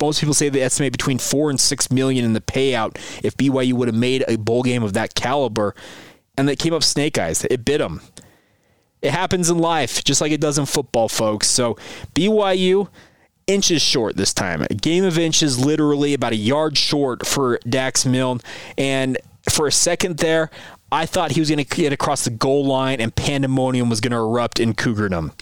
Most 0.00 0.20
people 0.20 0.34
say 0.34 0.48
they 0.48 0.62
estimate 0.62 0.92
between 0.92 1.18
four 1.18 1.50
and 1.50 1.60
six 1.60 1.90
million 1.90 2.24
in 2.24 2.32
the 2.32 2.40
payout 2.40 2.96
if 3.22 3.36
BYU 3.36 3.74
would 3.74 3.88
have 3.88 3.94
made 3.94 4.24
a 4.28 4.36
bowl 4.36 4.62
game 4.62 4.82
of 4.82 4.94
that 4.94 5.14
caliber, 5.14 5.74
and 6.38 6.48
they 6.48 6.56
came 6.56 6.72
up 6.72 6.82
snake 6.82 7.18
eyes. 7.18 7.44
It 7.44 7.64
bit 7.64 7.78
them. 7.78 8.00
It 9.02 9.10
happens 9.10 9.50
in 9.50 9.58
life, 9.58 10.04
just 10.04 10.20
like 10.20 10.32
it 10.32 10.40
does 10.40 10.58
in 10.58 10.66
football, 10.66 11.08
folks. 11.08 11.48
So 11.48 11.76
BYU 12.14 12.88
inches 13.46 13.82
short 13.82 14.16
this 14.16 14.32
time. 14.32 14.62
A 14.62 14.74
game 14.74 15.04
of 15.04 15.18
inches, 15.18 15.64
literally 15.64 16.14
about 16.14 16.32
a 16.32 16.36
yard 16.36 16.78
short 16.78 17.26
for 17.26 17.58
Dax 17.68 18.06
Milne. 18.06 18.40
And 18.78 19.18
for 19.50 19.66
a 19.66 19.72
second 19.72 20.18
there, 20.18 20.50
I 20.92 21.06
thought 21.06 21.32
he 21.32 21.40
was 21.40 21.48
going 21.48 21.64
to 21.64 21.76
get 21.76 21.92
across 21.92 22.24
the 22.24 22.30
goal 22.30 22.64
line 22.64 23.00
and 23.00 23.14
pandemonium 23.14 23.88
was 23.88 24.00
going 24.00 24.12
to 24.12 24.18
erupt 24.18 24.60
in 24.60 24.74
Cougardom. 24.74 25.32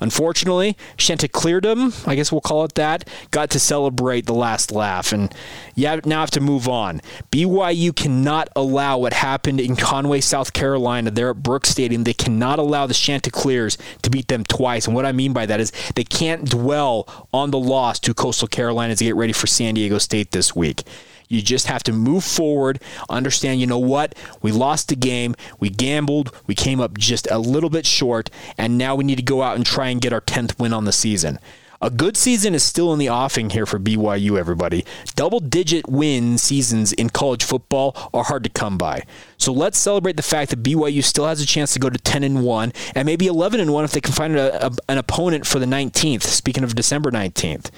Unfortunately, 0.00 0.76
Chanticleerdom, 0.96 2.06
I 2.06 2.14
guess 2.14 2.32
we'll 2.32 2.40
call 2.40 2.64
it 2.64 2.74
that, 2.74 3.08
got 3.30 3.50
to 3.50 3.58
celebrate 3.58 4.26
the 4.26 4.34
last 4.34 4.72
laugh, 4.72 5.12
and 5.12 5.32
you 5.74 6.00
now 6.04 6.20
have 6.20 6.30
to 6.32 6.40
move 6.40 6.68
on. 6.68 7.00
BYU 7.30 7.94
cannot 7.94 8.48
allow 8.56 8.98
what 8.98 9.12
happened 9.12 9.60
in 9.60 9.76
Conway, 9.76 10.20
South 10.20 10.52
Carolina, 10.52 11.10
there 11.10 11.30
at 11.30 11.42
Brooks 11.42 11.68
Stadium. 11.68 12.04
They 12.04 12.14
cannot 12.14 12.58
allow 12.58 12.86
the 12.86 12.94
Chanticleers 12.94 13.78
to 14.02 14.10
beat 14.10 14.28
them 14.28 14.44
twice, 14.44 14.86
and 14.86 14.94
what 14.94 15.06
I 15.06 15.12
mean 15.12 15.32
by 15.32 15.46
that 15.46 15.60
is 15.60 15.72
they 15.94 16.04
can't 16.04 16.48
dwell 16.48 17.28
on 17.32 17.50
the 17.50 17.58
loss 17.58 17.98
to 18.00 18.14
Coastal 18.14 18.48
Carolina 18.48 18.96
to 18.96 19.04
get 19.04 19.16
ready 19.16 19.32
for 19.32 19.46
San 19.46 19.74
Diego 19.74 19.98
State 19.98 20.30
this 20.30 20.54
week. 20.54 20.82
You 21.28 21.42
just 21.42 21.66
have 21.66 21.82
to 21.84 21.92
move 21.92 22.24
forward, 22.24 22.80
understand, 23.08 23.60
you 23.60 23.66
know 23.66 23.78
what? 23.78 24.14
We 24.42 24.52
lost 24.52 24.88
the 24.88 24.96
game. 24.96 25.34
We 25.58 25.70
gambled. 25.70 26.34
We 26.46 26.54
came 26.54 26.80
up 26.80 26.98
just 26.98 27.28
a 27.30 27.38
little 27.38 27.70
bit 27.70 27.86
short, 27.86 28.30
and 28.58 28.78
now 28.78 28.94
we 28.94 29.04
need 29.04 29.16
to 29.16 29.22
go 29.22 29.42
out 29.42 29.56
and 29.56 29.64
try 29.64 29.88
and 29.88 30.00
get 30.00 30.12
our 30.12 30.20
10th 30.20 30.58
win 30.58 30.72
on 30.72 30.84
the 30.84 30.92
season. 30.92 31.38
A 31.84 31.90
good 31.90 32.16
season 32.16 32.54
is 32.54 32.62
still 32.62 32.94
in 32.94 32.98
the 32.98 33.10
offing 33.10 33.50
here 33.50 33.66
for 33.66 33.78
BYU, 33.78 34.38
everybody. 34.38 34.86
Double 35.16 35.38
digit 35.38 35.86
win 35.86 36.38
seasons 36.38 36.94
in 36.94 37.10
college 37.10 37.44
football 37.44 37.94
are 38.14 38.24
hard 38.24 38.42
to 38.44 38.48
come 38.48 38.78
by. 38.78 39.04
So 39.36 39.52
let's 39.52 39.76
celebrate 39.76 40.16
the 40.16 40.22
fact 40.22 40.48
that 40.48 40.62
BYU 40.62 41.04
still 41.04 41.26
has 41.26 41.42
a 41.42 41.46
chance 41.46 41.74
to 41.74 41.78
go 41.78 41.90
to 41.90 41.98
10 41.98 42.22
and 42.22 42.42
1 42.42 42.72
and 42.94 43.04
maybe 43.04 43.26
11 43.26 43.60
and 43.60 43.70
1 43.70 43.84
if 43.84 43.92
they 43.92 44.00
can 44.00 44.14
find 44.14 44.34
a, 44.34 44.66
a, 44.68 44.70
an 44.88 44.96
opponent 44.96 45.46
for 45.46 45.58
the 45.58 45.66
19th, 45.66 46.22
speaking 46.22 46.64
of 46.64 46.74
December 46.74 47.10
19th. 47.10 47.70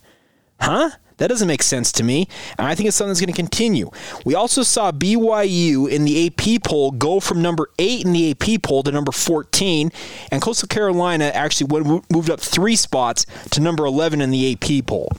Huh? 0.62 0.92
That 1.18 1.30
doesn't 1.30 1.48
make 1.48 1.64
sense 1.64 1.92
to 1.94 2.04
me, 2.04 2.28
and 2.60 2.68
I 2.68 2.76
think 2.76 2.88
it's 2.88 2.96
something 2.96 3.10
that's 3.10 3.20
going 3.20 3.34
to 3.34 3.36
continue. 3.36 3.90
We 4.24 4.36
also 4.36 4.62
saw 4.62 4.92
BYU 4.92 5.90
in 5.90 6.06
the 6.06 6.28
AP 6.28 6.64
poll 6.64 6.92
go 6.92 7.20
from 7.20 7.42
number 7.42 7.72
8 7.80 8.06
in 8.06 8.14
the 8.14 8.30
AP 8.30 8.62
poll 8.62 8.84
to 8.84 8.92
number 8.92 9.12
14, 9.12 9.92
and 10.32 10.42
Coastal 10.44 10.68
Carolina 10.68 11.32
actually 11.34 11.82
moved 12.12 12.30
up 12.30 12.40
3 12.40 12.76
spots 12.76 13.26
to 13.50 13.60
number 13.60 13.84
11 13.86 14.22
in 14.22 14.30
the 14.30 14.54
AP 14.54 14.86
poll. 14.86 15.10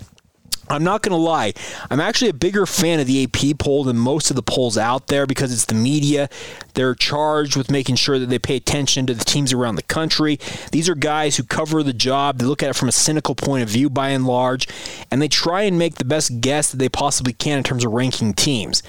I'm 0.70 0.84
not 0.84 1.02
going 1.02 1.16
to 1.16 1.22
lie. 1.22 1.54
I'm 1.90 2.00
actually 2.00 2.30
a 2.30 2.34
bigger 2.34 2.66
fan 2.66 3.00
of 3.00 3.06
the 3.06 3.24
AP 3.24 3.58
poll 3.58 3.84
than 3.84 3.98
most 3.98 4.30
of 4.30 4.36
the 4.36 4.42
polls 4.42 4.76
out 4.76 5.08
there 5.08 5.26
because 5.26 5.52
it's 5.52 5.64
the 5.64 5.74
media. 5.74 6.28
They're 6.74 6.94
charged 6.94 7.56
with 7.56 7.70
making 7.70 7.96
sure 7.96 8.18
that 8.18 8.28
they 8.28 8.38
pay 8.38 8.56
attention 8.56 9.06
to 9.06 9.14
the 9.14 9.24
teams 9.24 9.52
around 9.52 9.76
the 9.76 9.82
country. 9.82 10.38
These 10.72 10.88
are 10.88 10.94
guys 10.94 11.36
who 11.36 11.42
cover 11.42 11.82
the 11.82 11.92
job. 11.92 12.38
They 12.38 12.46
look 12.46 12.62
at 12.62 12.70
it 12.70 12.76
from 12.76 12.88
a 12.88 12.92
cynical 12.92 13.34
point 13.34 13.62
of 13.62 13.68
view 13.68 13.90
by 13.90 14.10
and 14.10 14.26
large, 14.26 14.68
and 15.10 15.20
they 15.20 15.28
try 15.28 15.62
and 15.62 15.78
make 15.78 15.96
the 15.96 16.04
best 16.04 16.40
guess 16.40 16.70
that 16.70 16.76
they 16.78 16.88
possibly 16.88 17.32
can 17.32 17.58
in 17.58 17.64
terms 17.64 17.84
of 17.84 17.92
ranking 17.92 18.34
teams. 18.34 18.82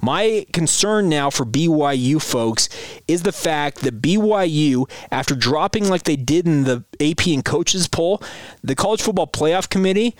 My 0.00 0.46
concern 0.52 1.08
now 1.08 1.28
for 1.28 1.44
BYU 1.44 2.22
folks 2.22 2.68
is 3.08 3.22
the 3.22 3.32
fact 3.32 3.78
that 3.80 4.00
BYU, 4.00 4.88
after 5.10 5.34
dropping 5.34 5.88
like 5.88 6.04
they 6.04 6.16
did 6.16 6.46
in 6.46 6.64
the 6.64 6.84
AP 7.00 7.26
and 7.28 7.44
coaches 7.44 7.88
poll, 7.88 8.22
the 8.62 8.76
College 8.76 9.02
Football 9.02 9.26
Playoff 9.26 9.68
Committee 9.68 10.14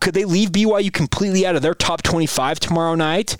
could 0.00 0.14
they 0.14 0.24
leave 0.24 0.50
BYU 0.50 0.92
completely 0.92 1.46
out 1.46 1.56
of 1.56 1.62
their 1.62 1.74
top 1.74 2.02
25 2.02 2.60
tomorrow 2.60 2.94
night? 2.94 3.36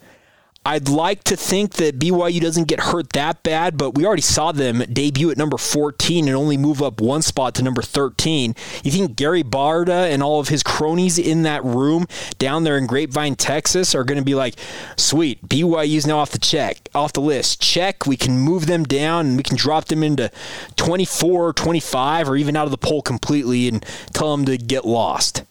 I'd 0.66 0.88
like 0.88 1.22
to 1.24 1.36
think 1.36 1.74
that 1.74 2.00
BYU 2.00 2.40
doesn't 2.40 2.66
get 2.66 2.80
hurt 2.80 3.12
that 3.12 3.44
bad, 3.44 3.78
but 3.78 3.94
we 3.94 4.04
already 4.04 4.20
saw 4.20 4.50
them 4.50 4.82
debut 4.92 5.30
at 5.30 5.36
number 5.36 5.56
14 5.56 6.26
and 6.26 6.36
only 6.36 6.56
move 6.56 6.82
up 6.82 7.00
one 7.00 7.22
spot 7.22 7.54
to 7.54 7.62
number 7.62 7.82
13. 7.82 8.52
You 8.82 8.90
think 8.90 9.14
Gary 9.14 9.44
Barta 9.44 10.10
and 10.12 10.24
all 10.24 10.40
of 10.40 10.48
his 10.48 10.64
cronies 10.64 11.20
in 11.20 11.42
that 11.42 11.62
room 11.64 12.08
down 12.40 12.64
there 12.64 12.76
in 12.76 12.88
Grapevine, 12.88 13.36
Texas 13.36 13.94
are 13.94 14.02
going 14.02 14.18
to 14.18 14.24
be 14.24 14.34
like, 14.34 14.56
sweet, 14.96 15.40
BYU's 15.48 16.04
now 16.04 16.18
off 16.18 16.32
the 16.32 16.38
check, 16.40 16.88
off 16.96 17.12
the 17.12 17.20
list. 17.20 17.62
Check, 17.62 18.04
we 18.04 18.16
can 18.16 18.36
move 18.36 18.66
them 18.66 18.82
down 18.82 19.26
and 19.26 19.36
we 19.36 19.44
can 19.44 19.56
drop 19.56 19.84
them 19.84 20.02
into 20.02 20.32
24, 20.74 21.52
25, 21.52 22.28
or 22.28 22.34
even 22.34 22.56
out 22.56 22.64
of 22.64 22.72
the 22.72 22.76
poll 22.76 23.02
completely 23.02 23.68
and 23.68 23.86
tell 24.12 24.36
them 24.36 24.44
to 24.46 24.58
get 24.58 24.84
lost. 24.84 25.44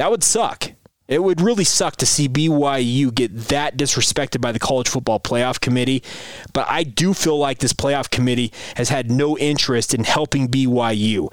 That 0.00 0.10
would 0.10 0.24
suck. 0.24 0.72
It 1.08 1.22
would 1.22 1.42
really 1.42 1.64
suck 1.64 1.96
to 1.96 2.06
see 2.06 2.26
BYU 2.26 3.14
get 3.14 3.36
that 3.48 3.76
disrespected 3.76 4.40
by 4.40 4.50
the 4.50 4.58
College 4.58 4.88
Football 4.88 5.20
Playoff 5.20 5.60
Committee. 5.60 6.02
But 6.54 6.66
I 6.70 6.84
do 6.84 7.12
feel 7.12 7.36
like 7.36 7.58
this 7.58 7.74
playoff 7.74 8.08
committee 8.08 8.50
has 8.76 8.88
had 8.88 9.10
no 9.10 9.36
interest 9.36 9.92
in 9.92 10.04
helping 10.04 10.48
BYU. 10.48 11.30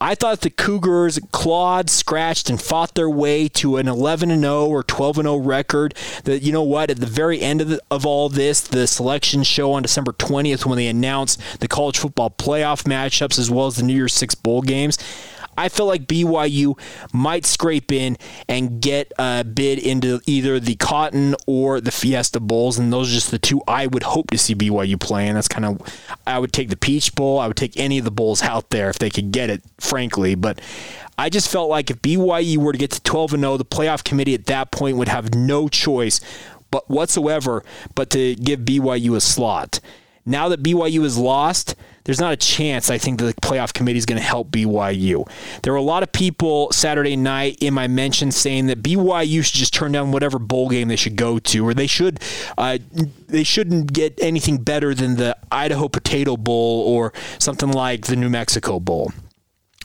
I 0.00 0.14
thought 0.14 0.40
the 0.40 0.48
Cougars 0.48 1.18
clawed, 1.32 1.90
scratched, 1.90 2.48
and 2.48 2.62
fought 2.62 2.94
their 2.94 3.10
way 3.10 3.46
to 3.48 3.76
an 3.76 3.88
11 3.88 4.40
0 4.40 4.66
or 4.66 4.82
12 4.82 5.16
0 5.16 5.36
record. 5.36 5.94
That 6.24 6.42
you 6.42 6.50
know 6.50 6.62
what? 6.62 6.90
At 6.90 7.00
the 7.00 7.04
very 7.04 7.42
end 7.42 7.60
of, 7.60 7.68
the, 7.68 7.82
of 7.90 8.06
all 8.06 8.30
this, 8.30 8.62
the 8.62 8.86
selection 8.86 9.42
show 9.42 9.72
on 9.72 9.82
December 9.82 10.12
20th, 10.12 10.64
when 10.64 10.78
they 10.78 10.86
announced 10.86 11.42
the 11.60 11.68
college 11.68 11.98
football 11.98 12.30
playoff 12.30 12.84
matchups 12.84 13.38
as 13.38 13.50
well 13.50 13.66
as 13.66 13.76
the 13.76 13.82
New 13.82 13.94
Year's 13.94 14.14
Six 14.14 14.34
bowl 14.34 14.62
games, 14.62 14.96
I 15.58 15.68
feel 15.68 15.86
like 15.86 16.06
BYU 16.06 16.78
might 17.12 17.44
scrape 17.44 17.90
in 17.90 18.16
and 18.48 18.80
get 18.80 19.12
a 19.18 19.42
bid 19.42 19.80
into 19.80 20.20
either 20.26 20.60
the 20.60 20.76
Cotton 20.76 21.34
or 21.46 21.80
the 21.80 21.90
Fiesta 21.90 22.38
Bowls, 22.38 22.78
and 22.78 22.92
those 22.92 23.10
are 23.10 23.14
just 23.14 23.32
the 23.32 23.38
two 23.38 23.60
I 23.66 23.88
would 23.88 24.04
hope 24.04 24.30
to 24.30 24.38
see 24.38 24.54
BYU 24.54 24.98
playing. 25.00 25.34
That's 25.34 25.48
kind 25.48 25.64
of 25.64 25.82
I 26.26 26.38
would 26.38 26.52
take 26.52 26.68
the 26.68 26.76
Peach 26.76 27.14
Bowl. 27.14 27.40
I 27.40 27.48
would 27.48 27.56
take 27.56 27.76
any 27.76 27.98
of 27.98 28.04
the 28.04 28.12
bowls 28.12 28.42
out 28.42 28.70
there 28.70 28.88
if 28.88 29.00
they 29.00 29.10
could 29.10 29.32
get 29.32 29.50
it, 29.50 29.62
frankly. 29.78 30.36
But 30.36 30.60
I 31.18 31.28
just 31.28 31.50
felt 31.50 31.68
like 31.68 31.90
if 31.90 32.00
BYU 32.02 32.58
were 32.58 32.72
to 32.72 32.78
get 32.78 32.92
to 32.92 33.02
12 33.02 33.34
and 33.34 33.42
0, 33.42 33.56
the 33.56 33.64
playoff 33.64 34.04
committee 34.04 34.34
at 34.34 34.46
that 34.46 34.70
point 34.70 34.96
would 34.96 35.08
have 35.08 35.34
no 35.34 35.68
choice 35.68 36.20
but 36.70 36.88
whatsoever 36.88 37.64
but 37.96 38.10
to 38.10 38.36
give 38.36 38.60
BYU 38.60 39.16
a 39.16 39.20
slot. 39.20 39.80
Now 40.28 40.50
that 40.50 40.62
BYU 40.62 41.04
is 41.04 41.16
lost, 41.16 41.74
there's 42.04 42.20
not 42.20 42.32
a 42.32 42.36
chance 42.36 42.90
I 42.90 42.98
think 42.98 43.18
that 43.18 43.26
the 43.26 43.40
playoff 43.40 43.72
committee 43.72 43.98
is 43.98 44.06
going 44.06 44.20
to 44.20 44.26
help 44.26 44.50
BYU. 44.50 45.28
There 45.62 45.72
were 45.72 45.78
a 45.78 45.82
lot 45.82 46.02
of 46.02 46.12
people 46.12 46.70
Saturday 46.70 47.16
night 47.16 47.58
in 47.60 47.74
my 47.74 47.88
mention 47.88 48.30
saying 48.30 48.66
that 48.66 48.82
BYU 48.82 49.44
should 49.44 49.54
just 49.54 49.74
turn 49.74 49.92
down 49.92 50.12
whatever 50.12 50.38
bowl 50.38 50.68
game 50.68 50.88
they 50.88 50.96
should 50.96 51.16
go 51.16 51.38
to, 51.38 51.66
or 51.66 51.74
they 51.74 51.86
should 51.86 52.20
uh, 52.56 52.78
they 53.26 53.42
shouldn't 53.42 53.92
get 53.92 54.18
anything 54.22 54.58
better 54.58 54.94
than 54.94 55.16
the 55.16 55.36
Idaho 55.50 55.88
Potato 55.88 56.36
Bowl 56.36 56.82
or 56.86 57.12
something 57.38 57.70
like 57.70 58.06
the 58.06 58.16
New 58.16 58.28
Mexico 58.28 58.78
Bowl. 58.80 59.12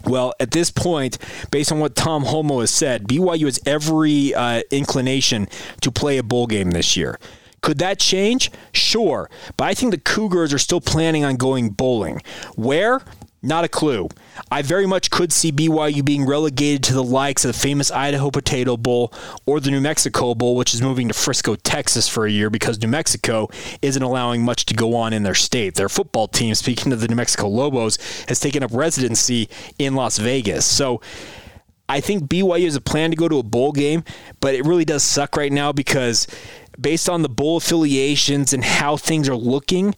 Well, 0.05 0.33
at 0.39 0.51
this 0.51 0.69
point, 0.69 1.17
based 1.51 1.71
on 1.71 1.79
what 1.79 1.95
Tom 1.95 2.25
Holmoe 2.25 2.59
has 2.59 2.71
said, 2.71 3.07
BYU 3.07 3.45
has 3.45 3.59
every 3.65 4.33
uh, 4.33 4.63
inclination 4.69 5.47
to 5.81 5.91
play 5.91 6.17
a 6.17 6.23
bowl 6.23 6.47
game 6.47 6.71
this 6.71 6.97
year. 6.97 7.17
Could 7.63 7.79
that 7.79 7.97
change? 7.97 8.51
Sure. 8.73 9.29
But 9.57 9.65
I 9.69 9.73
think 9.73 9.91
the 9.91 9.97
Cougars 9.97 10.53
are 10.53 10.59
still 10.59 10.81
planning 10.81 11.23
on 11.23 11.37
going 11.37 11.69
bowling. 11.69 12.21
Where? 12.55 13.01
Not 13.41 13.63
a 13.63 13.69
clue. 13.69 14.09
I 14.51 14.61
very 14.61 14.85
much 14.85 15.09
could 15.09 15.31
see 15.33 15.51
BYU 15.51 16.03
being 16.03 16.25
relegated 16.25 16.83
to 16.83 16.93
the 16.93 17.03
likes 17.03 17.43
of 17.43 17.53
the 17.53 17.59
famous 17.59 17.89
Idaho 17.89 18.31
Potato 18.31 18.77
Bowl 18.77 19.13
or 19.45 19.59
the 19.59 19.71
New 19.71 19.81
Mexico 19.81 20.35
Bowl, 20.35 20.55
which 20.57 20.73
is 20.73 20.81
moving 20.81 21.07
to 21.07 21.13
Frisco, 21.13 21.55
Texas 21.55 22.07
for 22.07 22.25
a 22.25 22.31
year 22.31 22.49
because 22.49 22.81
New 22.81 22.87
Mexico 22.87 23.49
isn't 23.81 24.03
allowing 24.03 24.43
much 24.43 24.65
to 24.65 24.73
go 24.73 24.95
on 24.95 25.13
in 25.13 25.23
their 25.23 25.33
state. 25.33 25.75
Their 25.75 25.89
football 25.89 26.27
team, 26.27 26.55
speaking 26.55 26.91
of 26.91 26.99
the 26.99 27.07
New 27.07 27.15
Mexico 27.15 27.47
Lobos, 27.47 27.97
has 28.27 28.41
taken 28.41 28.61
up 28.61 28.71
residency 28.73 29.49
in 29.79 29.95
Las 29.95 30.17
Vegas. 30.17 30.65
So 30.65 31.01
I 31.89 31.99
think 31.99 32.23
BYU 32.23 32.63
has 32.63 32.75
a 32.75 32.81
plan 32.81 33.09
to 33.11 33.17
go 33.17 33.27
to 33.27 33.39
a 33.39 33.43
bowl 33.43 33.71
game, 33.73 34.03
but 34.39 34.55
it 34.55 34.65
really 34.65 34.85
does 34.85 35.03
suck 35.03 35.35
right 35.35 35.51
now 35.51 35.73
because 35.73 36.27
based 36.79 37.09
on 37.09 37.21
the 37.21 37.29
bowl 37.29 37.57
affiliations 37.57 38.53
and 38.53 38.63
how 38.63 38.97
things 38.97 39.29
are 39.29 39.35
looking, 39.35 39.95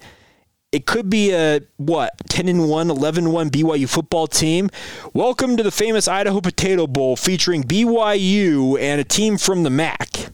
it 0.71 0.85
could 0.85 1.09
be 1.09 1.31
a 1.31 1.61
what 1.77 2.13
10 2.29 2.47
and 2.47 2.69
1 2.69 2.89
11 2.89 3.31
1 3.31 3.49
BYU 3.49 3.89
football 3.89 4.27
team. 4.27 4.69
Welcome 5.13 5.57
to 5.57 5.63
the 5.63 5.71
famous 5.71 6.07
Idaho 6.07 6.41
Potato 6.41 6.87
Bowl 6.87 7.15
featuring 7.15 7.63
BYU 7.63 8.79
and 8.79 8.99
a 8.99 9.05
team 9.05 9.37
from 9.37 9.63
the 9.63 9.69
MAC 9.69 10.29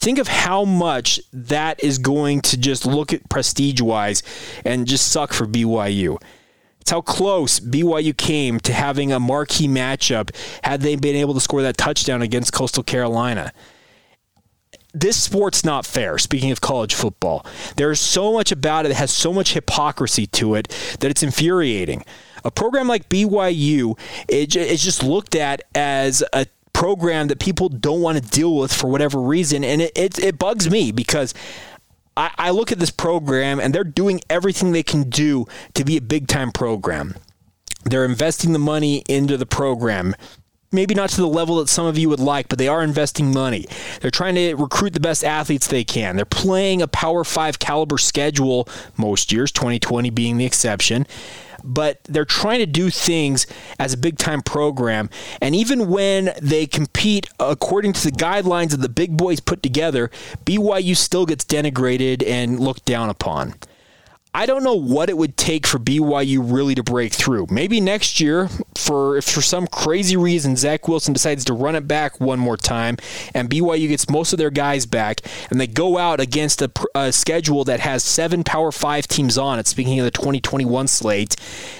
think 0.00 0.18
of 0.18 0.28
how 0.28 0.64
much 0.64 1.20
that 1.30 1.82
is 1.84 1.98
going 1.98 2.40
to 2.40 2.56
just 2.56 2.86
look 2.86 3.12
at 3.12 3.28
prestige 3.28 3.82
wise 3.82 4.22
and 4.64 4.86
just 4.86 5.08
suck 5.08 5.32
for 5.32 5.46
BYU 5.46 6.18
it's 6.80 6.90
how 6.90 7.00
close 7.00 7.60
BYU 7.60 8.16
came 8.16 8.58
to 8.60 8.72
having 8.72 9.12
a 9.12 9.20
marquee 9.20 9.68
matchup 9.68 10.34
had 10.64 10.80
they 10.80 10.96
been 10.96 11.16
able 11.16 11.34
to 11.34 11.40
score 11.40 11.62
that 11.62 11.76
touchdown 11.76 12.22
against 12.22 12.52
Coastal 12.52 12.82
Carolina 12.82 13.52
this 14.92 15.22
sport's 15.22 15.64
not 15.64 15.86
fair. 15.86 16.18
Speaking 16.18 16.50
of 16.50 16.60
college 16.60 16.94
football, 16.94 17.46
there's 17.76 18.00
so 18.00 18.32
much 18.32 18.52
about 18.52 18.86
it 18.86 18.88
that 18.88 18.96
has 18.96 19.10
so 19.10 19.32
much 19.32 19.54
hypocrisy 19.54 20.26
to 20.28 20.54
it 20.54 20.68
that 21.00 21.10
it's 21.10 21.22
infuriating. 21.22 22.04
A 22.44 22.50
program 22.50 22.88
like 22.88 23.08
BYU 23.08 23.98
is 24.28 24.82
just 24.82 25.02
looked 25.02 25.34
at 25.34 25.62
as 25.74 26.22
a 26.32 26.46
program 26.72 27.28
that 27.28 27.38
people 27.38 27.68
don't 27.68 28.00
want 28.00 28.22
to 28.22 28.30
deal 28.30 28.56
with 28.56 28.72
for 28.72 28.88
whatever 28.88 29.20
reason, 29.20 29.62
and 29.62 29.82
it, 29.82 29.92
it, 29.94 30.18
it 30.18 30.38
bugs 30.38 30.70
me 30.70 30.92
because. 30.92 31.34
I 32.16 32.50
look 32.50 32.70
at 32.70 32.78
this 32.78 32.90
program 32.90 33.60
and 33.60 33.74
they're 33.74 33.82
doing 33.82 34.20
everything 34.28 34.72
they 34.72 34.82
can 34.82 35.08
do 35.08 35.46
to 35.72 35.84
be 35.84 35.96
a 35.96 36.02
big 36.02 36.28
time 36.28 36.52
program. 36.52 37.14
They're 37.84 38.04
investing 38.04 38.52
the 38.52 38.58
money 38.58 39.04
into 39.08 39.38
the 39.38 39.46
program 39.46 40.14
maybe 40.72 40.94
not 40.94 41.10
to 41.10 41.20
the 41.20 41.26
level 41.26 41.56
that 41.56 41.68
some 41.68 41.86
of 41.86 41.98
you 41.98 42.08
would 42.08 42.20
like, 42.20 42.48
but 42.48 42.58
they 42.58 42.68
are 42.68 42.82
investing 42.82 43.32
money. 43.32 43.66
They're 44.00 44.10
trying 44.10 44.36
to 44.36 44.54
recruit 44.54 44.92
the 44.92 45.00
best 45.00 45.24
athletes 45.24 45.66
they 45.66 45.84
can. 45.84 46.16
They're 46.16 46.24
playing 46.24 46.82
a 46.82 46.88
Power 46.88 47.24
5 47.24 47.58
caliber 47.58 47.98
schedule 47.98 48.68
most 48.96 49.32
years, 49.32 49.50
2020 49.52 50.10
being 50.10 50.36
the 50.36 50.44
exception. 50.44 51.06
But 51.62 52.02
they're 52.04 52.24
trying 52.24 52.60
to 52.60 52.66
do 52.66 52.88
things 52.88 53.46
as 53.78 53.92
a 53.92 53.98
big 53.98 54.16
time 54.16 54.40
program. 54.40 55.10
And 55.42 55.54
even 55.54 55.90
when 55.90 56.32
they 56.40 56.66
compete 56.66 57.28
according 57.38 57.92
to 57.94 58.04
the 58.04 58.12
guidelines 58.12 58.70
that 58.70 58.78
the 58.78 58.88
big 58.88 59.16
boys 59.16 59.40
put 59.40 59.62
together, 59.62 60.10
BYU 60.44 60.96
still 60.96 61.26
gets 61.26 61.44
denigrated 61.44 62.26
and 62.26 62.58
looked 62.58 62.86
down 62.86 63.10
upon. 63.10 63.56
I 64.32 64.46
don't 64.46 64.62
know 64.62 64.76
what 64.76 65.10
it 65.10 65.16
would 65.16 65.36
take 65.36 65.66
for 65.66 65.78
BYU 65.78 66.38
really 66.40 66.76
to 66.76 66.84
break 66.84 67.12
through. 67.12 67.48
Maybe 67.50 67.80
next 67.80 68.20
year, 68.20 68.48
for 68.76 69.16
if 69.16 69.24
for 69.24 69.42
some 69.42 69.66
crazy 69.66 70.16
reason 70.16 70.54
Zach 70.54 70.86
Wilson 70.86 71.12
decides 71.12 71.44
to 71.46 71.52
run 71.52 71.74
it 71.74 71.88
back 71.88 72.20
one 72.20 72.38
more 72.38 72.56
time, 72.56 72.96
and 73.34 73.50
BYU 73.50 73.88
gets 73.88 74.08
most 74.08 74.32
of 74.32 74.38
their 74.38 74.50
guys 74.50 74.86
back, 74.86 75.22
and 75.50 75.60
they 75.60 75.66
go 75.66 75.98
out 75.98 76.20
against 76.20 76.62
a, 76.62 76.70
a 76.94 77.12
schedule 77.12 77.64
that 77.64 77.80
has 77.80 78.04
seven 78.04 78.44
Power 78.44 78.70
Five 78.70 79.08
teams 79.08 79.36
on 79.36 79.58
it. 79.58 79.66
Speaking 79.66 79.98
of 79.98 80.04
the 80.04 80.12
2021 80.12 80.86
slate, 80.86 81.34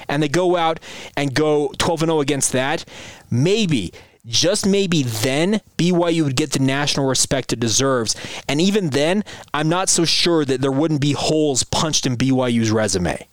and 0.08 0.20
they 0.20 0.28
go 0.28 0.56
out 0.56 0.80
and 1.16 1.32
go 1.32 1.72
12 1.78 2.02
and 2.02 2.10
0 2.10 2.20
against 2.20 2.50
that, 2.50 2.84
maybe 3.30 3.92
just 4.26 4.66
maybe 4.66 5.02
then 5.02 5.60
BYU 5.76 6.24
would 6.24 6.36
get 6.36 6.52
the 6.52 6.58
national 6.58 7.06
respect 7.06 7.52
it 7.52 7.60
deserves. 7.60 8.14
And 8.48 8.60
even 8.60 8.90
then, 8.90 9.24
I'm 9.54 9.68
not 9.68 9.88
so 9.88 10.04
sure 10.04 10.44
that 10.44 10.60
there 10.60 10.72
wouldn't 10.72 11.00
be 11.00 11.12
holes 11.12 11.62
punched 11.64 12.06
in 12.06 12.16
BYU's 12.16 12.70
resume. 12.70 13.26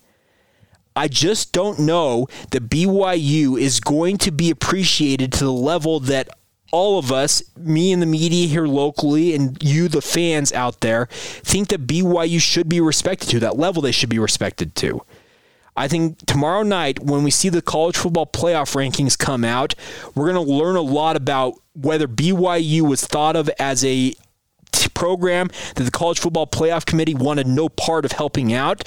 I 0.96 1.06
just 1.06 1.52
don't 1.52 1.78
know 1.78 2.26
that 2.50 2.68
BYU 2.68 3.60
is 3.60 3.78
going 3.78 4.18
to 4.18 4.32
be 4.32 4.50
appreciated 4.50 5.32
to 5.34 5.44
the 5.44 5.52
level 5.52 6.00
that 6.00 6.28
all 6.72 6.98
of 6.98 7.12
us, 7.12 7.42
me 7.56 7.92
and 7.92 8.02
the 8.02 8.06
media 8.06 8.46
here 8.46 8.66
locally, 8.66 9.34
and 9.34 9.56
you, 9.62 9.88
the 9.88 10.02
fans 10.02 10.52
out 10.52 10.80
there, 10.80 11.06
think 11.10 11.68
that 11.68 11.86
BYU 11.86 12.40
should 12.40 12.68
be 12.68 12.80
respected 12.80 13.28
to 13.30 13.40
that 13.40 13.56
level. 13.56 13.80
They 13.80 13.92
should 13.92 14.10
be 14.10 14.18
respected 14.18 14.74
to. 14.76 15.02
I 15.78 15.88
think 15.88 16.18
tomorrow 16.26 16.62
night, 16.62 17.00
when 17.00 17.22
we 17.22 17.30
see 17.30 17.48
the 17.48 17.62
college 17.62 17.96
football 17.96 18.26
playoff 18.26 18.74
rankings 18.74 19.16
come 19.16 19.44
out, 19.44 19.74
we're 20.14 20.30
going 20.30 20.46
to 20.46 20.52
learn 20.52 20.76
a 20.76 20.82
lot 20.82 21.16
about 21.16 21.54
whether 21.74 22.08
BYU 22.08 22.82
was 22.82 23.06
thought 23.06 23.36
of 23.36 23.48
as 23.58 23.84
a 23.84 24.14
program 24.94 25.48
that 25.76 25.84
the 25.84 25.90
college 25.90 26.18
football 26.18 26.46
playoff 26.46 26.84
committee 26.84 27.14
wanted 27.14 27.46
no 27.46 27.68
part 27.68 28.04
of 28.04 28.12
helping 28.12 28.52
out 28.52 28.82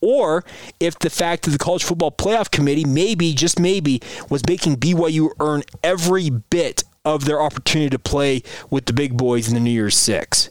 or 0.00 0.44
if 0.78 0.98
the 1.00 1.10
fact 1.10 1.42
that 1.42 1.50
the 1.50 1.58
college 1.58 1.82
football 1.82 2.10
playoff 2.10 2.50
committee 2.50 2.84
maybe 2.84 3.32
just 3.34 3.58
maybe 3.58 4.00
was 4.30 4.46
making 4.46 4.76
BYU 4.76 5.30
earn 5.40 5.62
every 5.82 6.30
bit 6.30 6.84
of 7.04 7.24
their 7.24 7.42
opportunity 7.42 7.90
to 7.90 7.98
play 7.98 8.42
with 8.70 8.86
the 8.86 8.92
big 8.92 9.16
boys 9.16 9.48
in 9.48 9.54
the 9.54 9.60
New 9.60 9.70
Year's 9.70 9.96
6 9.96 10.50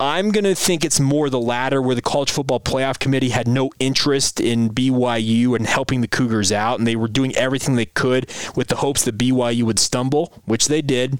I'm 0.00 0.30
going 0.30 0.44
to 0.44 0.54
think 0.54 0.82
it's 0.82 0.98
more 0.98 1.28
the 1.28 1.38
latter, 1.38 1.82
where 1.82 1.94
the 1.94 2.00
College 2.00 2.30
Football 2.30 2.58
Playoff 2.58 2.98
Committee 2.98 3.28
had 3.28 3.46
no 3.46 3.70
interest 3.78 4.40
in 4.40 4.70
BYU 4.70 5.54
and 5.54 5.66
helping 5.66 6.00
the 6.00 6.08
Cougars 6.08 6.50
out, 6.50 6.78
and 6.78 6.88
they 6.88 6.96
were 6.96 7.06
doing 7.06 7.36
everything 7.36 7.76
they 7.76 7.84
could 7.84 8.32
with 8.56 8.68
the 8.68 8.76
hopes 8.76 9.04
that 9.04 9.18
BYU 9.18 9.64
would 9.64 9.78
stumble, 9.78 10.32
which 10.46 10.68
they 10.68 10.80
did. 10.80 11.18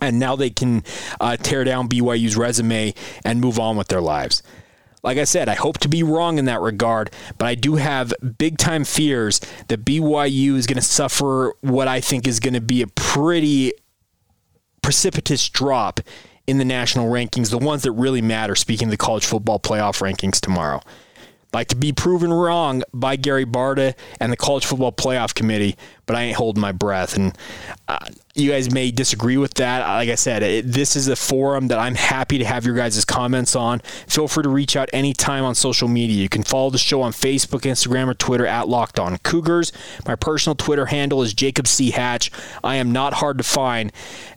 And 0.00 0.18
now 0.18 0.34
they 0.34 0.48
can 0.48 0.82
uh, 1.20 1.36
tear 1.36 1.62
down 1.62 1.88
BYU's 1.88 2.38
resume 2.38 2.94
and 3.22 3.38
move 3.38 3.58
on 3.58 3.76
with 3.76 3.88
their 3.88 4.00
lives. 4.00 4.42
Like 5.02 5.18
I 5.18 5.24
said, 5.24 5.50
I 5.50 5.54
hope 5.54 5.76
to 5.78 5.88
be 5.88 6.02
wrong 6.02 6.38
in 6.38 6.46
that 6.46 6.62
regard, 6.62 7.10
but 7.36 7.46
I 7.46 7.54
do 7.54 7.76
have 7.76 8.14
big 8.38 8.56
time 8.56 8.84
fears 8.84 9.40
that 9.68 9.84
BYU 9.84 10.56
is 10.56 10.66
going 10.66 10.76
to 10.76 10.82
suffer 10.82 11.54
what 11.60 11.86
I 11.86 12.00
think 12.00 12.26
is 12.26 12.40
going 12.40 12.54
to 12.54 12.62
be 12.62 12.80
a 12.80 12.86
pretty 12.86 13.72
precipitous 14.82 15.48
drop 15.50 16.00
in 16.46 16.58
the 16.58 16.64
national 16.64 17.10
rankings, 17.10 17.50
the 17.50 17.58
ones 17.58 17.82
that 17.82 17.92
really 17.92 18.22
matter, 18.22 18.54
speaking 18.54 18.88
of 18.88 18.90
the 18.90 18.96
college 18.96 19.26
football 19.26 19.58
playoff 19.58 20.00
rankings 20.00 20.40
tomorrow. 20.40 20.80
Like 21.52 21.68
to 21.68 21.76
be 21.76 21.92
proven 21.92 22.32
wrong 22.32 22.82
by 22.92 23.16
Gary 23.16 23.46
Barta 23.46 23.94
and 24.20 24.30
the 24.30 24.36
College 24.36 24.66
Football 24.66 24.92
Playoff 24.92 25.34
Committee, 25.34 25.76
but 26.04 26.14
I 26.14 26.22
ain't 26.22 26.36
holding 26.36 26.60
my 26.60 26.72
breath. 26.72 27.16
And 27.16 27.36
uh, 27.88 27.98
you 28.34 28.50
guys 28.50 28.70
may 28.70 28.90
disagree 28.90 29.38
with 29.38 29.54
that. 29.54 29.86
Like 29.86 30.10
I 30.10 30.16
said, 30.16 30.42
it, 30.42 30.70
this 30.70 30.96
is 30.96 31.08
a 31.08 31.16
forum 31.16 31.68
that 31.68 31.78
I'm 31.78 31.94
happy 31.94 32.36
to 32.38 32.44
have 32.44 32.66
your 32.66 32.74
guys' 32.74 33.04
comments 33.06 33.56
on. 33.56 33.78
Feel 34.06 34.28
free 34.28 34.42
to 34.42 34.50
reach 34.50 34.76
out 34.76 34.90
anytime 34.92 35.44
on 35.44 35.54
social 35.54 35.88
media. 35.88 36.20
You 36.20 36.28
can 36.28 36.42
follow 36.42 36.68
the 36.68 36.78
show 36.78 37.00
on 37.00 37.12
Facebook, 37.12 37.62
Instagram, 37.62 38.08
or 38.08 38.14
Twitter 38.14 38.46
at 38.46 38.68
Locked 38.68 38.98
On 38.98 39.16
Cougars. 39.18 39.72
My 40.06 40.16
personal 40.16 40.56
Twitter 40.56 40.86
handle 40.86 41.22
is 41.22 41.32
Jacob 41.32 41.66
C. 41.66 41.90
Hatch. 41.90 42.30
I 42.62 42.76
am 42.76 42.92
not 42.92 43.14
hard 43.14 43.38
to 43.38 43.44
find. 43.44 43.92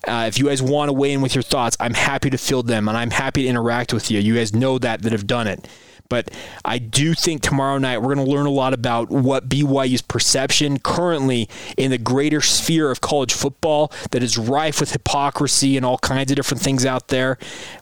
Uh, 0.07 0.25
if 0.27 0.37
you 0.39 0.45
guys 0.45 0.61
want 0.61 0.87
to 0.87 0.93
weigh 0.93 1.11
in 1.11 1.21
with 1.21 1.35
your 1.35 1.43
thoughts, 1.43 1.75
I'm 1.81 1.95
happy 1.95 2.29
to 2.29 2.37
field 2.37 2.67
them 2.67 2.87
and 2.87 2.97
I'm 2.97 3.11
happy 3.11 3.43
to 3.43 3.49
interact 3.49 3.93
with 3.93 4.09
you. 4.09 4.19
You 4.21 4.35
guys 4.35 4.53
know 4.53 4.77
that 4.79 5.01
that 5.01 5.11
have 5.11 5.27
done 5.27 5.47
it. 5.47 5.67
But 6.09 6.31
I 6.65 6.79
do 6.79 7.13
think 7.13 7.41
tomorrow 7.41 7.77
night 7.77 7.99
we're 7.99 8.15
going 8.15 8.25
to 8.25 8.31
learn 8.31 8.47
a 8.47 8.51
lot 8.51 8.73
about 8.73 9.09
what 9.09 9.47
BYU's 9.47 10.01
perception 10.01 10.79
currently 10.79 11.47
in 11.77 11.91
the 11.91 11.97
greater 11.97 12.41
sphere 12.41 12.91
of 12.91 12.99
college 12.99 13.33
football 13.33 13.91
that 14.11 14.23
is 14.23 14.37
rife 14.37 14.79
with 14.79 14.91
hypocrisy 14.91 15.77
and 15.77 15.85
all 15.85 15.99
kinds 15.99 16.31
of 16.31 16.35
different 16.35 16.61
things 16.61 16.85
out 16.85 17.09
there. 17.09 17.37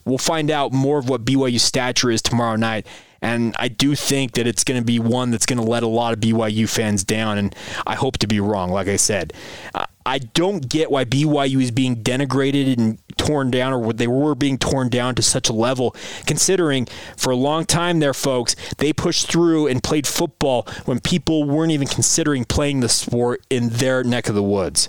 We'll 0.06 0.18
find 0.18 0.52
out 0.52 0.74
more 0.74 1.00
of 1.00 1.10
what 1.10 1.26
BYU's 1.26 1.64
stature 1.64 2.12
is 2.12 2.22
tomorrow 2.22 2.58
night. 2.58 2.86
And 3.22 3.56
I 3.58 3.68
do 3.68 3.96
think 3.96 4.34
that 4.34 4.46
it's 4.46 4.64
going 4.64 4.80
to 4.80 4.86
be 4.86 5.00
one 5.00 5.32
that's 5.32 5.46
going 5.46 5.58
to 5.58 5.66
let 5.66 5.84
a 5.84 5.88
lot 5.88 6.14
of 6.14 6.20
BYU 6.20 6.70
fans 6.70 7.04
down. 7.04 7.38
And 7.38 7.56
I 7.86 7.96
hope 7.96 8.18
to 8.20 8.28
be 8.28 8.40
wrong, 8.40 8.70
like 8.70 8.88
I 8.88 8.98
said. 8.98 9.34
Uh, 9.74 9.86
I 10.08 10.20
don't 10.20 10.70
get 10.70 10.90
why 10.90 11.04
BYU 11.04 11.62
is 11.62 11.70
being 11.70 11.98
denigrated 11.98 12.78
and 12.78 12.98
torn 13.18 13.52
down, 13.52 13.74
or 13.74 13.92
they 13.92 14.08
were 14.08 14.36
being 14.36 14.58
torn 14.58 14.88
down 14.88 15.16
to 15.16 15.22
such 15.22 15.50
a 15.50 15.54
level, 15.54 15.94
considering 16.26 16.88
for 17.18 17.32
a 17.32 17.36
long 17.36 17.66
time 17.66 18.00
there, 18.00 18.14
folks, 18.14 18.56
they 18.78 18.94
pushed 18.94 19.30
through 19.30 19.68
and 19.68 19.84
played 19.84 20.08
football 20.08 20.66
when 20.86 21.02
people 21.02 21.44
weren't 21.44 21.74
even 21.74 21.90
considering 21.90 22.46
playing 22.46 22.80
the 22.80 22.88
sport 22.88 23.46
in 23.50 23.68
their 23.68 24.02
neck 24.02 24.30
of 24.30 24.36
the 24.36 24.42
woods. 24.42 24.88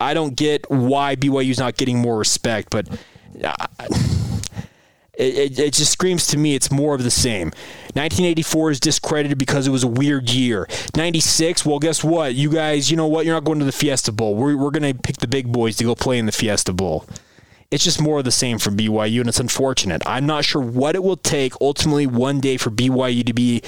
I 0.00 0.14
don't 0.14 0.34
get 0.34 0.68
why 0.68 1.14
BYU's 1.14 1.60
not 1.60 1.76
getting 1.76 1.98
more 1.98 2.18
respect, 2.18 2.70
but. 2.70 2.88
Uh, 3.44 3.54
it, 5.20 5.52
it, 5.52 5.58
it, 5.58 5.72
just 5.74 5.92
screams 5.92 6.26
to 6.28 6.38
me 6.38 6.54
it's 6.54 6.70
more 6.70 6.94
of 6.94 7.04
the 7.04 7.10
same. 7.10 7.48
1984 7.92 8.70
is 8.70 8.80
discredited 8.80 9.36
because 9.36 9.66
it 9.66 9.70
was 9.70 9.84
a 9.84 9.88
weird 9.88 10.30
year. 10.30 10.66
96, 10.96 11.66
well, 11.66 11.78
guess 11.78 12.02
what? 12.02 12.34
You 12.34 12.50
guys, 12.50 12.90
you 12.90 12.96
know 12.96 13.06
what? 13.06 13.26
You're 13.26 13.34
not 13.34 13.44
going 13.44 13.58
to 13.58 13.64
the 13.64 13.72
Fiesta 13.72 14.12
Bowl. 14.12 14.34
We're, 14.34 14.56
we're 14.56 14.70
going 14.70 14.94
to 14.94 14.98
pick 14.98 15.18
the 15.18 15.28
big 15.28 15.52
boys 15.52 15.76
to 15.76 15.84
go 15.84 15.94
play 15.94 16.18
in 16.18 16.26
the 16.26 16.32
Fiesta 16.32 16.72
Bowl. 16.72 17.04
It's 17.70 17.84
just 17.84 18.00
more 18.00 18.18
of 18.18 18.24
the 18.24 18.32
same 18.32 18.58
for 18.58 18.70
BYU, 18.70 19.20
and 19.20 19.28
it's 19.28 19.38
unfortunate. 19.38 20.02
I'm 20.04 20.26
not 20.26 20.44
sure 20.44 20.60
what 20.60 20.96
it 20.96 21.04
will 21.04 21.16
take 21.16 21.52
ultimately 21.60 22.04
one 22.04 22.40
day 22.40 22.56
for 22.56 22.70
BYU 22.70 23.24
to 23.24 23.32
be 23.32 23.62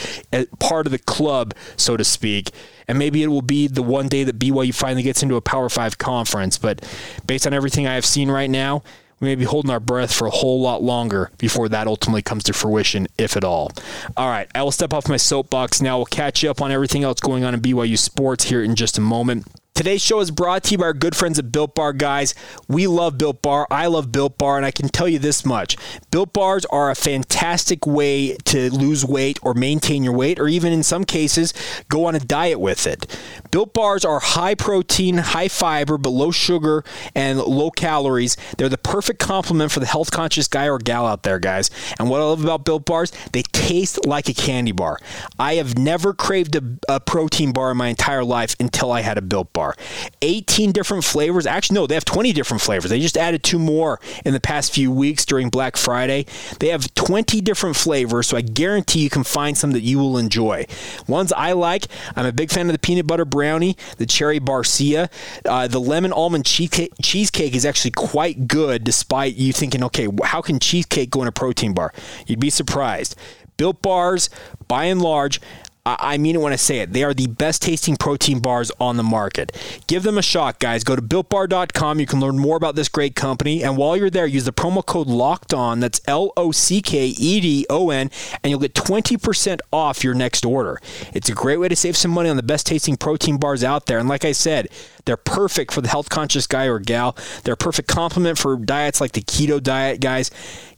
part 0.58 0.86
of 0.86 0.92
the 0.92 0.98
club, 0.98 1.54
so 1.76 1.96
to 1.96 2.02
speak. 2.02 2.50
And 2.88 2.98
maybe 2.98 3.22
it 3.22 3.28
will 3.28 3.42
be 3.42 3.68
the 3.68 3.82
one 3.82 4.08
day 4.08 4.24
that 4.24 4.40
BYU 4.40 4.74
finally 4.74 5.04
gets 5.04 5.22
into 5.22 5.36
a 5.36 5.40
Power 5.40 5.68
Five 5.68 5.98
conference. 5.98 6.58
But 6.58 6.84
based 7.26 7.46
on 7.46 7.54
everything 7.54 7.86
I 7.86 7.94
have 7.94 8.04
seen 8.04 8.28
right 8.28 8.50
now, 8.50 8.82
we 9.22 9.28
may 9.28 9.36
be 9.36 9.44
holding 9.44 9.70
our 9.70 9.78
breath 9.78 10.12
for 10.12 10.26
a 10.26 10.30
whole 10.30 10.60
lot 10.60 10.82
longer 10.82 11.30
before 11.38 11.68
that 11.68 11.86
ultimately 11.86 12.22
comes 12.22 12.42
to 12.42 12.52
fruition, 12.52 13.06
if 13.16 13.36
at 13.36 13.44
all. 13.44 13.70
All 14.16 14.28
right, 14.28 14.50
I 14.52 14.64
will 14.64 14.72
step 14.72 14.92
off 14.92 15.08
my 15.08 15.16
soapbox 15.16 15.80
now. 15.80 15.98
We'll 15.98 16.06
catch 16.06 16.42
you 16.42 16.50
up 16.50 16.60
on 16.60 16.72
everything 16.72 17.04
else 17.04 17.20
going 17.20 17.44
on 17.44 17.54
in 17.54 17.60
BYU 17.60 17.96
sports 17.96 18.44
here 18.44 18.64
in 18.64 18.74
just 18.74 18.98
a 18.98 19.00
moment. 19.00 19.46
Today's 19.74 20.02
show 20.02 20.20
is 20.20 20.30
brought 20.30 20.64
to 20.64 20.72
you 20.72 20.78
by 20.78 20.84
our 20.84 20.92
good 20.92 21.16
friends 21.16 21.38
at 21.38 21.50
Built 21.50 21.74
Bar, 21.74 21.94
guys. 21.94 22.34
We 22.68 22.86
love 22.86 23.16
Built 23.16 23.40
Bar. 23.40 23.66
I 23.70 23.86
love 23.86 24.12
Built 24.12 24.36
Bar, 24.36 24.58
and 24.58 24.66
I 24.66 24.70
can 24.70 24.90
tell 24.90 25.08
you 25.08 25.18
this 25.18 25.46
much 25.46 25.78
Built 26.10 26.34
Bars 26.34 26.66
are 26.66 26.90
a 26.90 26.94
fantastic 26.94 27.86
way 27.86 28.36
to 28.44 28.70
lose 28.70 29.02
weight 29.02 29.38
or 29.40 29.54
maintain 29.54 30.04
your 30.04 30.12
weight, 30.12 30.38
or 30.38 30.46
even 30.46 30.74
in 30.74 30.82
some 30.82 31.04
cases, 31.04 31.54
go 31.88 32.04
on 32.04 32.14
a 32.14 32.20
diet 32.20 32.60
with 32.60 32.86
it. 32.86 33.06
Built 33.50 33.72
Bars 33.72 34.04
are 34.04 34.20
high 34.20 34.54
protein, 34.54 35.16
high 35.16 35.48
fiber, 35.48 35.96
but 35.96 36.10
low 36.10 36.30
sugar 36.30 36.84
and 37.14 37.38
low 37.38 37.70
calories. 37.70 38.36
They're 38.58 38.68
the 38.68 38.76
perfect 38.76 39.20
complement 39.20 39.72
for 39.72 39.80
the 39.80 39.86
health 39.86 40.10
conscious 40.10 40.48
guy 40.48 40.68
or 40.68 40.76
gal 40.76 41.06
out 41.06 41.22
there, 41.22 41.38
guys. 41.38 41.70
And 41.98 42.10
what 42.10 42.20
I 42.20 42.24
love 42.24 42.44
about 42.44 42.66
Built 42.66 42.84
Bars, 42.84 43.10
they 43.32 43.42
taste 43.52 44.04
like 44.04 44.28
a 44.28 44.34
candy 44.34 44.72
bar. 44.72 44.98
I 45.38 45.54
have 45.54 45.78
never 45.78 46.12
craved 46.12 46.56
a, 46.56 46.62
a 46.90 47.00
protein 47.00 47.52
bar 47.52 47.70
in 47.70 47.78
my 47.78 47.88
entire 47.88 48.22
life 48.22 48.54
until 48.60 48.92
I 48.92 49.00
had 49.00 49.16
a 49.16 49.22
Built 49.22 49.50
Bar 49.54 49.61
bar. 49.62 49.76
18 50.22 50.72
different 50.72 51.04
flavors. 51.04 51.46
Actually, 51.46 51.76
no, 51.76 51.86
they 51.86 51.94
have 51.94 52.04
20 52.04 52.32
different 52.32 52.60
flavors. 52.60 52.90
They 52.90 52.98
just 52.98 53.16
added 53.16 53.44
two 53.44 53.60
more 53.60 54.00
in 54.24 54.32
the 54.32 54.40
past 54.40 54.74
few 54.74 54.90
weeks 54.90 55.24
during 55.24 55.50
Black 55.50 55.76
Friday. 55.76 56.26
They 56.58 56.68
have 56.68 56.92
20 56.94 57.40
different 57.40 57.76
flavors, 57.76 58.26
so 58.26 58.36
I 58.36 58.40
guarantee 58.40 59.00
you 59.00 59.10
can 59.10 59.22
find 59.22 59.56
some 59.56 59.70
that 59.72 59.82
you 59.82 59.98
will 59.98 60.18
enjoy. 60.18 60.66
Ones 61.06 61.32
I 61.32 61.52
like, 61.52 61.86
I'm 62.16 62.26
a 62.26 62.32
big 62.32 62.50
fan 62.50 62.66
of 62.66 62.72
the 62.72 62.78
peanut 62.78 63.06
butter 63.06 63.24
brownie, 63.24 63.76
the 63.98 64.06
cherry 64.06 64.40
barcia. 64.40 65.08
Uh, 65.44 65.68
the 65.68 65.80
lemon 65.80 66.12
almond 66.12 66.44
cheesecake, 66.44 66.92
cheesecake 67.00 67.54
is 67.54 67.64
actually 67.64 67.92
quite 67.92 68.48
good, 68.48 68.82
despite 68.82 69.36
you 69.36 69.52
thinking, 69.52 69.84
okay, 69.84 70.08
how 70.24 70.42
can 70.42 70.58
cheesecake 70.58 71.10
go 71.10 71.22
in 71.22 71.28
a 71.28 71.32
protein 71.32 71.72
bar? 71.72 71.92
You'd 72.26 72.40
be 72.40 72.50
surprised. 72.50 73.14
Built 73.56 73.80
bars, 73.82 74.28
by 74.66 74.84
and 74.86 75.00
large, 75.00 75.40
I 75.84 76.16
mean 76.16 76.36
it 76.36 76.40
when 76.40 76.52
I 76.52 76.56
say 76.56 76.78
it. 76.78 76.92
They 76.92 77.02
are 77.02 77.12
the 77.12 77.26
best 77.26 77.60
tasting 77.60 77.96
protein 77.96 78.38
bars 78.38 78.70
on 78.78 78.96
the 78.96 79.02
market. 79.02 79.50
Give 79.88 80.04
them 80.04 80.16
a 80.16 80.22
shot, 80.22 80.60
guys. 80.60 80.84
Go 80.84 80.94
to 80.94 81.02
builtbar.com. 81.02 81.98
You 81.98 82.06
can 82.06 82.20
learn 82.20 82.38
more 82.38 82.56
about 82.56 82.76
this 82.76 82.88
great 82.88 83.16
company. 83.16 83.64
And 83.64 83.76
while 83.76 83.96
you're 83.96 84.08
there, 84.08 84.24
use 84.24 84.44
the 84.44 84.52
promo 84.52 84.86
code 84.86 85.08
locked 85.08 85.52
on. 85.52 85.80
That's 85.80 86.00
L 86.06 86.32
O 86.36 86.52
C 86.52 86.82
K 86.82 87.06
E 87.06 87.40
D 87.40 87.66
O 87.68 87.90
N, 87.90 88.12
and 88.44 88.50
you'll 88.52 88.60
get 88.60 88.74
20% 88.74 89.58
off 89.72 90.04
your 90.04 90.14
next 90.14 90.44
order. 90.44 90.78
It's 91.14 91.28
a 91.28 91.34
great 91.34 91.56
way 91.56 91.68
to 91.68 91.74
save 91.74 91.96
some 91.96 92.12
money 92.12 92.28
on 92.28 92.36
the 92.36 92.44
best 92.44 92.68
tasting 92.68 92.96
protein 92.96 93.38
bars 93.38 93.64
out 93.64 93.86
there. 93.86 93.98
And 93.98 94.08
like 94.08 94.24
I 94.24 94.32
said, 94.32 94.68
they're 95.04 95.16
perfect 95.16 95.72
for 95.72 95.80
the 95.80 95.88
health 95.88 96.08
conscious 96.10 96.46
guy 96.46 96.66
or 96.66 96.78
gal. 96.78 97.16
They're 97.42 97.54
a 97.54 97.56
perfect 97.56 97.88
complement 97.88 98.38
for 98.38 98.54
diets 98.56 99.00
like 99.00 99.12
the 99.12 99.22
keto 99.22 99.60
diet, 99.60 100.00
guys 100.00 100.30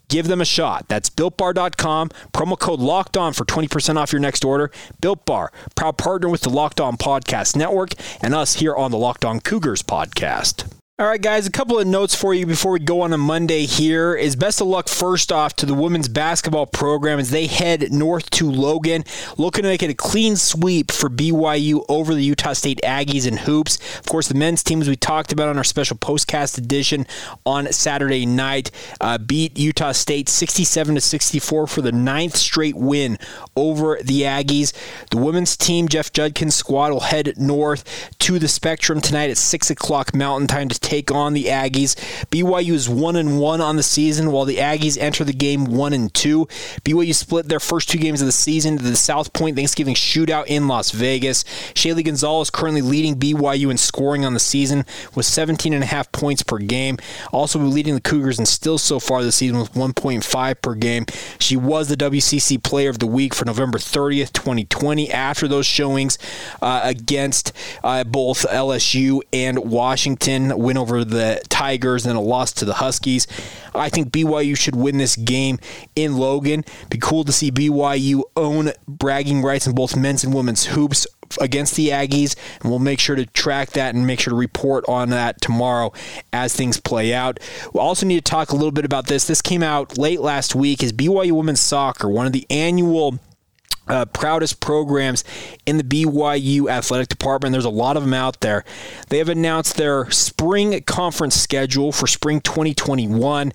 give 0.08 0.26
them 0.26 0.40
a 0.40 0.44
shot. 0.44 0.86
That's 0.88 1.10
builtbar.com. 1.10 2.10
Promo 2.32 2.58
code 2.58 2.80
locked 2.80 3.16
on 3.16 3.32
for 3.32 3.44
20% 3.44 3.96
off 3.96 4.12
your 4.12 4.20
next 4.20 4.44
order. 4.44 4.70
Built 5.00 5.24
Bar, 5.24 5.52
proud 5.74 5.98
partner 5.98 6.28
with 6.28 6.42
the 6.42 6.50
Locked 6.50 6.80
On 6.80 6.96
Podcast 6.96 7.56
Network 7.56 7.90
and 8.22 8.34
us 8.34 8.54
here 8.54 8.74
on 8.74 8.90
the 8.90 8.98
Locked 8.98 9.24
On 9.24 9.40
Cougars 9.40 9.82
podcast. 9.82 10.70
All 10.96 11.06
right, 11.06 11.20
guys, 11.20 11.44
a 11.44 11.50
couple 11.50 11.76
of 11.80 11.88
notes 11.88 12.14
for 12.14 12.34
you 12.34 12.46
before 12.46 12.70
we 12.70 12.78
go 12.78 13.00
on 13.00 13.12
a 13.12 13.18
Monday 13.18 13.66
here 13.66 14.14
is 14.14 14.36
best 14.36 14.60
of 14.60 14.68
luck 14.68 14.88
first 14.88 15.32
off 15.32 15.56
to 15.56 15.66
the 15.66 15.74
women's 15.74 16.06
basketball 16.06 16.66
program 16.66 17.18
as 17.18 17.30
they 17.30 17.48
head 17.48 17.92
north 17.92 18.30
to 18.30 18.48
Logan, 18.48 19.02
looking 19.36 19.64
to 19.64 19.68
make 19.70 19.82
it 19.82 19.90
a 19.90 19.94
clean 19.94 20.36
sweep 20.36 20.92
for 20.92 21.10
BYU 21.10 21.84
over 21.88 22.14
the 22.14 22.22
Utah 22.22 22.52
State 22.52 22.80
Aggies 22.84 23.26
and 23.26 23.40
hoops. 23.40 23.80
Of 23.98 24.06
course, 24.06 24.28
the 24.28 24.36
men's 24.36 24.62
team, 24.62 24.78
teams 24.78 24.88
we 24.88 24.94
talked 24.94 25.32
about 25.32 25.48
on 25.48 25.58
our 25.58 25.64
special 25.64 25.96
postcast 25.96 26.58
edition 26.58 27.08
on 27.44 27.72
Saturday 27.72 28.24
night 28.24 28.70
uh, 29.00 29.18
beat 29.18 29.58
Utah 29.58 29.90
State 29.90 30.28
67 30.28 30.94
to 30.94 31.00
64 31.00 31.66
for 31.66 31.82
the 31.82 31.90
ninth 31.90 32.36
straight 32.36 32.76
win 32.76 33.18
over 33.56 33.98
the 34.00 34.22
Aggies. 34.22 34.72
The 35.10 35.16
women's 35.16 35.56
team, 35.56 35.88
Jeff 35.88 36.12
Judkins' 36.12 36.54
squad, 36.54 36.92
will 36.92 37.00
head 37.00 37.34
north 37.36 38.12
to 38.20 38.38
the 38.38 38.46
Spectrum 38.46 39.00
tonight 39.00 39.30
at 39.30 39.38
6 39.38 39.70
o'clock 39.70 40.14
Mountain 40.14 40.46
Time 40.46 40.68
to 40.68 40.83
take 40.84 41.10
on 41.10 41.32
the 41.32 41.46
Aggies. 41.46 41.96
BYU 42.30 42.72
is 42.72 42.88
one 42.88 43.16
and 43.16 43.40
one 43.40 43.60
on 43.60 43.76
the 43.76 43.82
season, 43.82 44.30
while 44.30 44.44
the 44.44 44.58
Aggies 44.58 44.98
enter 44.98 45.24
the 45.24 45.32
game 45.32 45.64
one 45.64 45.92
and 45.92 46.12
two. 46.12 46.46
BYU 46.84 47.14
split 47.14 47.48
their 47.48 47.58
first 47.58 47.88
two 47.88 47.98
games 47.98 48.20
of 48.20 48.26
the 48.26 48.32
season 48.32 48.76
to 48.76 48.84
the 48.84 48.94
South 48.94 49.32
Point 49.32 49.56
Thanksgiving 49.56 49.94
Shootout 49.94 50.46
in 50.46 50.68
Las 50.68 50.90
Vegas. 50.90 51.42
Shaylee 51.74 52.04
Gonzalez 52.04 52.50
currently 52.50 52.82
leading 52.82 53.16
BYU 53.16 53.70
in 53.70 53.78
scoring 53.78 54.24
on 54.24 54.34
the 54.34 54.40
season 54.40 54.84
with 55.14 55.24
17 55.24 55.72
and 55.72 55.82
a 55.82 55.86
half 55.86 56.12
points 56.12 56.42
per 56.42 56.58
game. 56.58 56.98
Also 57.32 57.58
leading 57.58 57.94
the 57.94 58.00
Cougars 58.00 58.38
in 58.38 58.46
still 58.46 58.76
so 58.76 59.00
far 59.00 59.22
this 59.22 59.36
season 59.36 59.58
with 59.58 59.72
1.5 59.72 60.62
per 60.62 60.74
game. 60.74 61.06
She 61.38 61.56
was 61.56 61.88
the 61.88 61.96
WCC 61.96 62.62
Player 62.62 62.90
of 62.90 62.98
the 62.98 63.06
Week 63.06 63.34
for 63.34 63.46
November 63.46 63.78
30th, 63.78 64.32
2020. 64.32 65.10
After 65.10 65.48
those 65.48 65.66
showings 65.66 66.18
uh, 66.60 66.82
against 66.84 67.52
uh, 67.82 68.04
both 68.04 68.46
LSU 68.50 69.20
and 69.32 69.58
Washington, 69.70 70.58
win 70.58 70.73
over 70.76 71.04
the 71.04 71.40
Tigers 71.48 72.06
and 72.06 72.16
a 72.16 72.20
loss 72.20 72.52
to 72.52 72.64
the 72.64 72.74
Huskies. 72.74 73.26
I 73.74 73.88
think 73.88 74.10
BYU 74.10 74.56
should 74.56 74.76
win 74.76 74.98
this 74.98 75.16
game 75.16 75.58
in 75.96 76.16
Logan. 76.16 76.64
Be 76.90 76.98
cool 76.98 77.24
to 77.24 77.32
see 77.32 77.50
BYU 77.50 78.22
own 78.36 78.72
bragging 78.86 79.42
rights 79.42 79.66
in 79.66 79.74
both 79.74 79.96
men's 79.96 80.24
and 80.24 80.34
women's 80.34 80.66
hoops 80.66 81.06
against 81.40 81.74
the 81.76 81.88
Aggies, 81.88 82.36
and 82.60 82.70
we'll 82.70 82.78
make 82.78 83.00
sure 83.00 83.16
to 83.16 83.26
track 83.26 83.70
that 83.70 83.94
and 83.94 84.06
make 84.06 84.20
sure 84.20 84.30
to 84.30 84.36
report 84.36 84.84
on 84.88 85.10
that 85.10 85.40
tomorrow 85.40 85.92
as 86.32 86.54
things 86.54 86.78
play 86.80 87.12
out. 87.14 87.40
We 87.72 87.80
also 87.80 88.06
need 88.06 88.24
to 88.24 88.30
talk 88.30 88.50
a 88.50 88.56
little 88.56 88.72
bit 88.72 88.84
about 88.84 89.06
this. 89.06 89.26
This 89.26 89.42
came 89.42 89.62
out 89.62 89.98
late 89.98 90.20
last 90.20 90.54
week. 90.54 90.82
Is 90.82 90.92
BYU 90.92 91.32
women's 91.32 91.60
soccer 91.60 92.08
one 92.08 92.26
of 92.26 92.32
the 92.32 92.46
annual 92.50 93.18
uh, 93.88 94.04
proudest 94.06 94.60
programs 94.60 95.24
in 95.66 95.76
the 95.76 95.84
BYU 95.84 96.68
athletic 96.70 97.08
department. 97.08 97.52
There's 97.52 97.64
a 97.64 97.70
lot 97.70 97.96
of 97.96 98.02
them 98.02 98.14
out 98.14 98.40
there. 98.40 98.64
They 99.08 99.18
have 99.18 99.28
announced 99.28 99.76
their 99.76 100.10
spring 100.10 100.80
conference 100.82 101.34
schedule 101.34 101.92
for 101.92 102.06
spring 102.06 102.40
2021. 102.40 103.48
Uh, 103.48 103.52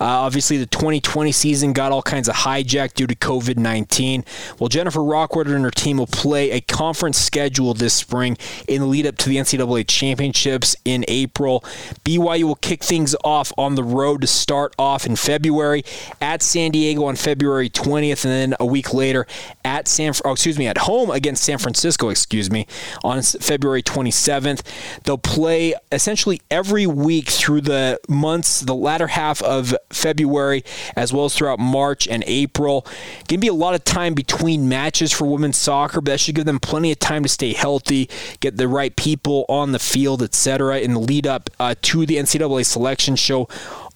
obviously, 0.00 0.56
the 0.58 0.66
2020 0.66 1.32
season 1.32 1.72
got 1.72 1.92
all 1.92 2.02
kinds 2.02 2.28
of 2.28 2.34
hijacked 2.34 2.94
due 2.94 3.06
to 3.06 3.14
COVID 3.14 3.56
19. 3.56 4.24
Well, 4.58 4.68
Jennifer 4.68 5.02
Rockwood 5.02 5.46
and 5.46 5.64
her 5.64 5.70
team 5.70 5.98
will 5.98 6.06
play 6.06 6.50
a 6.50 6.60
conference 6.60 7.18
schedule 7.18 7.74
this 7.74 7.94
spring 7.94 8.36
in 8.68 8.82
the 8.82 8.86
lead 8.86 9.06
up 9.06 9.16
to 9.18 9.28
the 9.28 9.36
NCAA 9.36 9.86
championships 9.86 10.76
in 10.84 11.04
April. 11.08 11.60
BYU 12.04 12.44
will 12.44 12.54
kick 12.56 12.82
things 12.82 13.14
off 13.24 13.52
on 13.56 13.74
the 13.74 13.84
road 13.84 14.20
to 14.20 14.26
start 14.26 14.74
off 14.78 15.06
in 15.06 15.16
February 15.16 15.84
at 16.20 16.42
San 16.42 16.70
Diego 16.70 17.04
on 17.04 17.16
February 17.16 17.70
20th, 17.70 18.24
and 18.24 18.32
then 18.32 18.54
a 18.60 18.66
week 18.66 18.92
later 18.92 19.26
at 19.70 19.86
San, 19.86 20.12
oh, 20.24 20.32
excuse 20.32 20.58
me, 20.58 20.66
at 20.66 20.78
home 20.78 21.10
against 21.10 21.44
San 21.44 21.56
Francisco, 21.56 22.08
excuse 22.08 22.50
me, 22.50 22.66
on 23.04 23.22
February 23.22 23.84
27th. 23.84 24.62
They'll 25.04 25.16
play 25.16 25.74
essentially 25.92 26.42
every 26.50 26.88
week 26.88 27.28
through 27.28 27.60
the 27.60 28.00
months, 28.08 28.60
the 28.62 28.74
latter 28.74 29.06
half 29.06 29.40
of 29.42 29.76
February, 29.90 30.64
as 30.96 31.12
well 31.12 31.26
as 31.26 31.36
throughout 31.36 31.60
March 31.60 32.08
and 32.08 32.24
April. 32.26 32.82
Going 33.28 33.38
to 33.38 33.38
be 33.38 33.46
a 33.46 33.54
lot 33.54 33.76
of 33.76 33.84
time 33.84 34.14
between 34.14 34.68
matches 34.68 35.12
for 35.12 35.26
women's 35.26 35.56
soccer, 35.56 36.00
but 36.00 36.10
that 36.10 36.18
should 36.20 36.34
give 36.34 36.46
them 36.46 36.58
plenty 36.58 36.90
of 36.90 36.98
time 36.98 37.22
to 37.22 37.28
stay 37.28 37.52
healthy, 37.52 38.10
get 38.40 38.56
the 38.56 38.66
right 38.66 38.96
people 38.96 39.44
on 39.48 39.70
the 39.70 39.78
field, 39.78 40.20
etc., 40.20 40.80
in 40.80 40.94
the 40.94 41.00
lead 41.00 41.28
up 41.28 41.48
uh, 41.60 41.76
to 41.82 42.04
the 42.06 42.16
NCAA 42.16 42.66
selection 42.66 43.14
show 43.14 43.48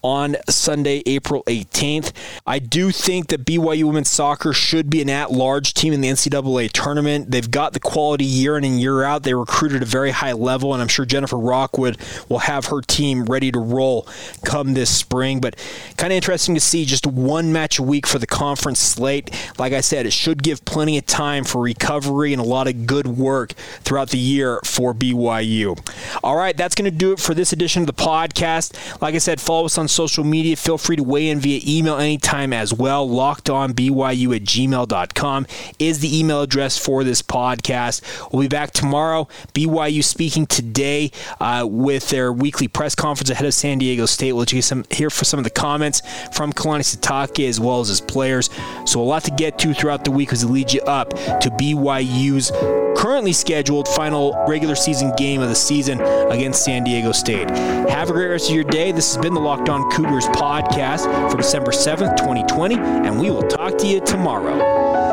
on 0.04 0.36
Sunday, 0.50 1.02
April 1.06 1.42
18th. 1.44 2.12
I 2.46 2.58
do 2.58 2.92
think 2.92 3.28
that 3.28 3.46
BYU 3.46 3.84
women's 3.84 4.10
soccer 4.10 4.52
should 4.52 4.90
be 4.90 5.00
an 5.00 5.08
at 5.08 5.32
large 5.32 5.72
team 5.72 5.94
in 5.94 6.02
the 6.02 6.08
NCAA 6.08 6.70
tournament. 6.70 7.30
They've 7.30 7.50
got 7.50 7.72
the 7.72 7.80
quality 7.80 8.26
year 8.26 8.58
in 8.58 8.64
and 8.64 8.78
year 8.78 9.02
out. 9.02 9.22
They 9.22 9.32
recruited 9.32 9.82
a 9.82 9.86
very 9.86 10.10
high 10.10 10.32
level, 10.32 10.74
and 10.74 10.82
I'm 10.82 10.88
sure 10.88 11.06
Jennifer 11.06 11.38
Rockwood 11.38 11.96
will 12.28 12.40
have 12.40 12.66
her 12.66 12.82
team 12.82 13.24
ready 13.24 13.50
to 13.50 13.58
roll 13.58 14.06
come 14.44 14.74
this 14.74 14.94
spring. 14.94 15.40
But 15.40 15.56
kind 15.96 16.12
of 16.12 16.16
interesting 16.16 16.54
to 16.54 16.60
see 16.60 16.84
just 16.84 17.06
one 17.06 17.50
match 17.50 17.78
a 17.78 17.82
week 17.82 18.06
for 18.06 18.18
the 18.18 18.26
conference 18.26 18.80
slate. 18.80 19.30
Like 19.58 19.72
I 19.72 19.80
said, 19.80 20.04
it 20.04 20.12
should 20.12 20.42
give 20.42 20.64
plenty 20.66 20.98
of 20.98 21.06
time 21.06 21.44
for 21.44 21.62
recovery 21.62 22.34
and 22.34 22.42
a 22.42 22.44
lot 22.44 22.68
of 22.68 22.86
good 22.86 23.06
work 23.06 23.52
throughout 23.82 24.10
the 24.10 24.18
year 24.18 24.60
for 24.64 24.92
BYU. 24.92 25.78
All 26.22 26.36
right, 26.36 26.54
that's 26.54 26.74
going 26.74 26.90
to 26.90 26.96
do 26.96 27.12
it 27.12 27.20
for 27.20 27.32
this 27.32 27.54
edition 27.54 27.82
of 27.82 27.86
the 27.86 27.94
podcast. 27.94 29.00
Like 29.00 29.14
I 29.14 29.18
said, 29.18 29.40
follow 29.40 29.64
us 29.64 29.78
on 29.78 29.88
social 29.94 30.24
media. 30.24 30.56
Feel 30.56 30.76
free 30.76 30.96
to 30.96 31.02
weigh 31.02 31.28
in 31.28 31.38
via 31.40 31.60
email 31.66 31.96
anytime 31.96 32.52
as 32.52 32.74
well. 32.74 33.08
Locked 33.08 33.48
on 33.48 33.72
BYU 33.72 34.34
at 34.34 34.42
gmail.com 34.42 35.46
is 35.78 36.00
the 36.00 36.18
email 36.18 36.42
address 36.42 36.76
for 36.76 37.04
this 37.04 37.22
podcast. 37.22 38.02
We'll 38.32 38.42
be 38.42 38.48
back 38.48 38.72
tomorrow. 38.72 39.28
BYU 39.54 40.02
speaking 40.02 40.46
today 40.46 41.12
uh, 41.40 41.66
with 41.68 42.10
their 42.10 42.32
weekly 42.32 42.68
press 42.68 42.94
conference 42.94 43.30
ahead 43.30 43.46
of 43.46 43.54
San 43.54 43.78
Diego 43.78 44.06
State. 44.06 44.32
We'll 44.32 44.44
get 44.44 44.62
some, 44.64 44.84
here 44.90 45.10
for 45.10 45.24
some 45.24 45.38
of 45.38 45.44
the 45.44 45.50
comments 45.50 46.02
from 46.36 46.52
Kalani 46.52 46.80
Sitake 46.80 47.48
as 47.48 47.60
well 47.60 47.80
as 47.80 47.88
his 47.88 48.00
players. 48.00 48.50
So 48.84 49.00
a 49.00 49.04
lot 49.04 49.24
to 49.24 49.30
get 49.30 49.58
to 49.60 49.72
throughout 49.72 50.04
the 50.04 50.10
week 50.10 50.32
as 50.32 50.44
we 50.44 50.52
lead 50.52 50.72
you 50.72 50.80
up 50.82 51.10
to 51.10 51.50
BYU's 51.58 52.50
currently 52.96 53.32
scheduled 53.32 53.88
final 53.88 54.34
regular 54.48 54.74
season 54.74 55.12
game 55.16 55.40
of 55.42 55.48
the 55.48 55.54
season 55.54 56.00
against 56.30 56.64
San 56.64 56.84
Diego 56.84 57.12
State. 57.12 57.50
Have 57.50 58.10
a 58.10 58.12
great 58.12 58.28
rest 58.28 58.48
of 58.48 58.54
your 58.54 58.64
day. 58.64 58.92
This 58.92 59.14
has 59.14 59.22
been 59.22 59.34
the 59.34 59.40
Locked 59.40 59.68
On 59.68 59.83
Cougars 59.92 60.26
podcast 60.26 61.30
for 61.30 61.36
December 61.36 61.70
7th, 61.70 62.16
2020, 62.16 62.76
and 62.76 63.18
we 63.20 63.30
will 63.30 63.42
talk 63.42 63.78
to 63.78 63.86
you 63.86 64.00
tomorrow. 64.00 65.03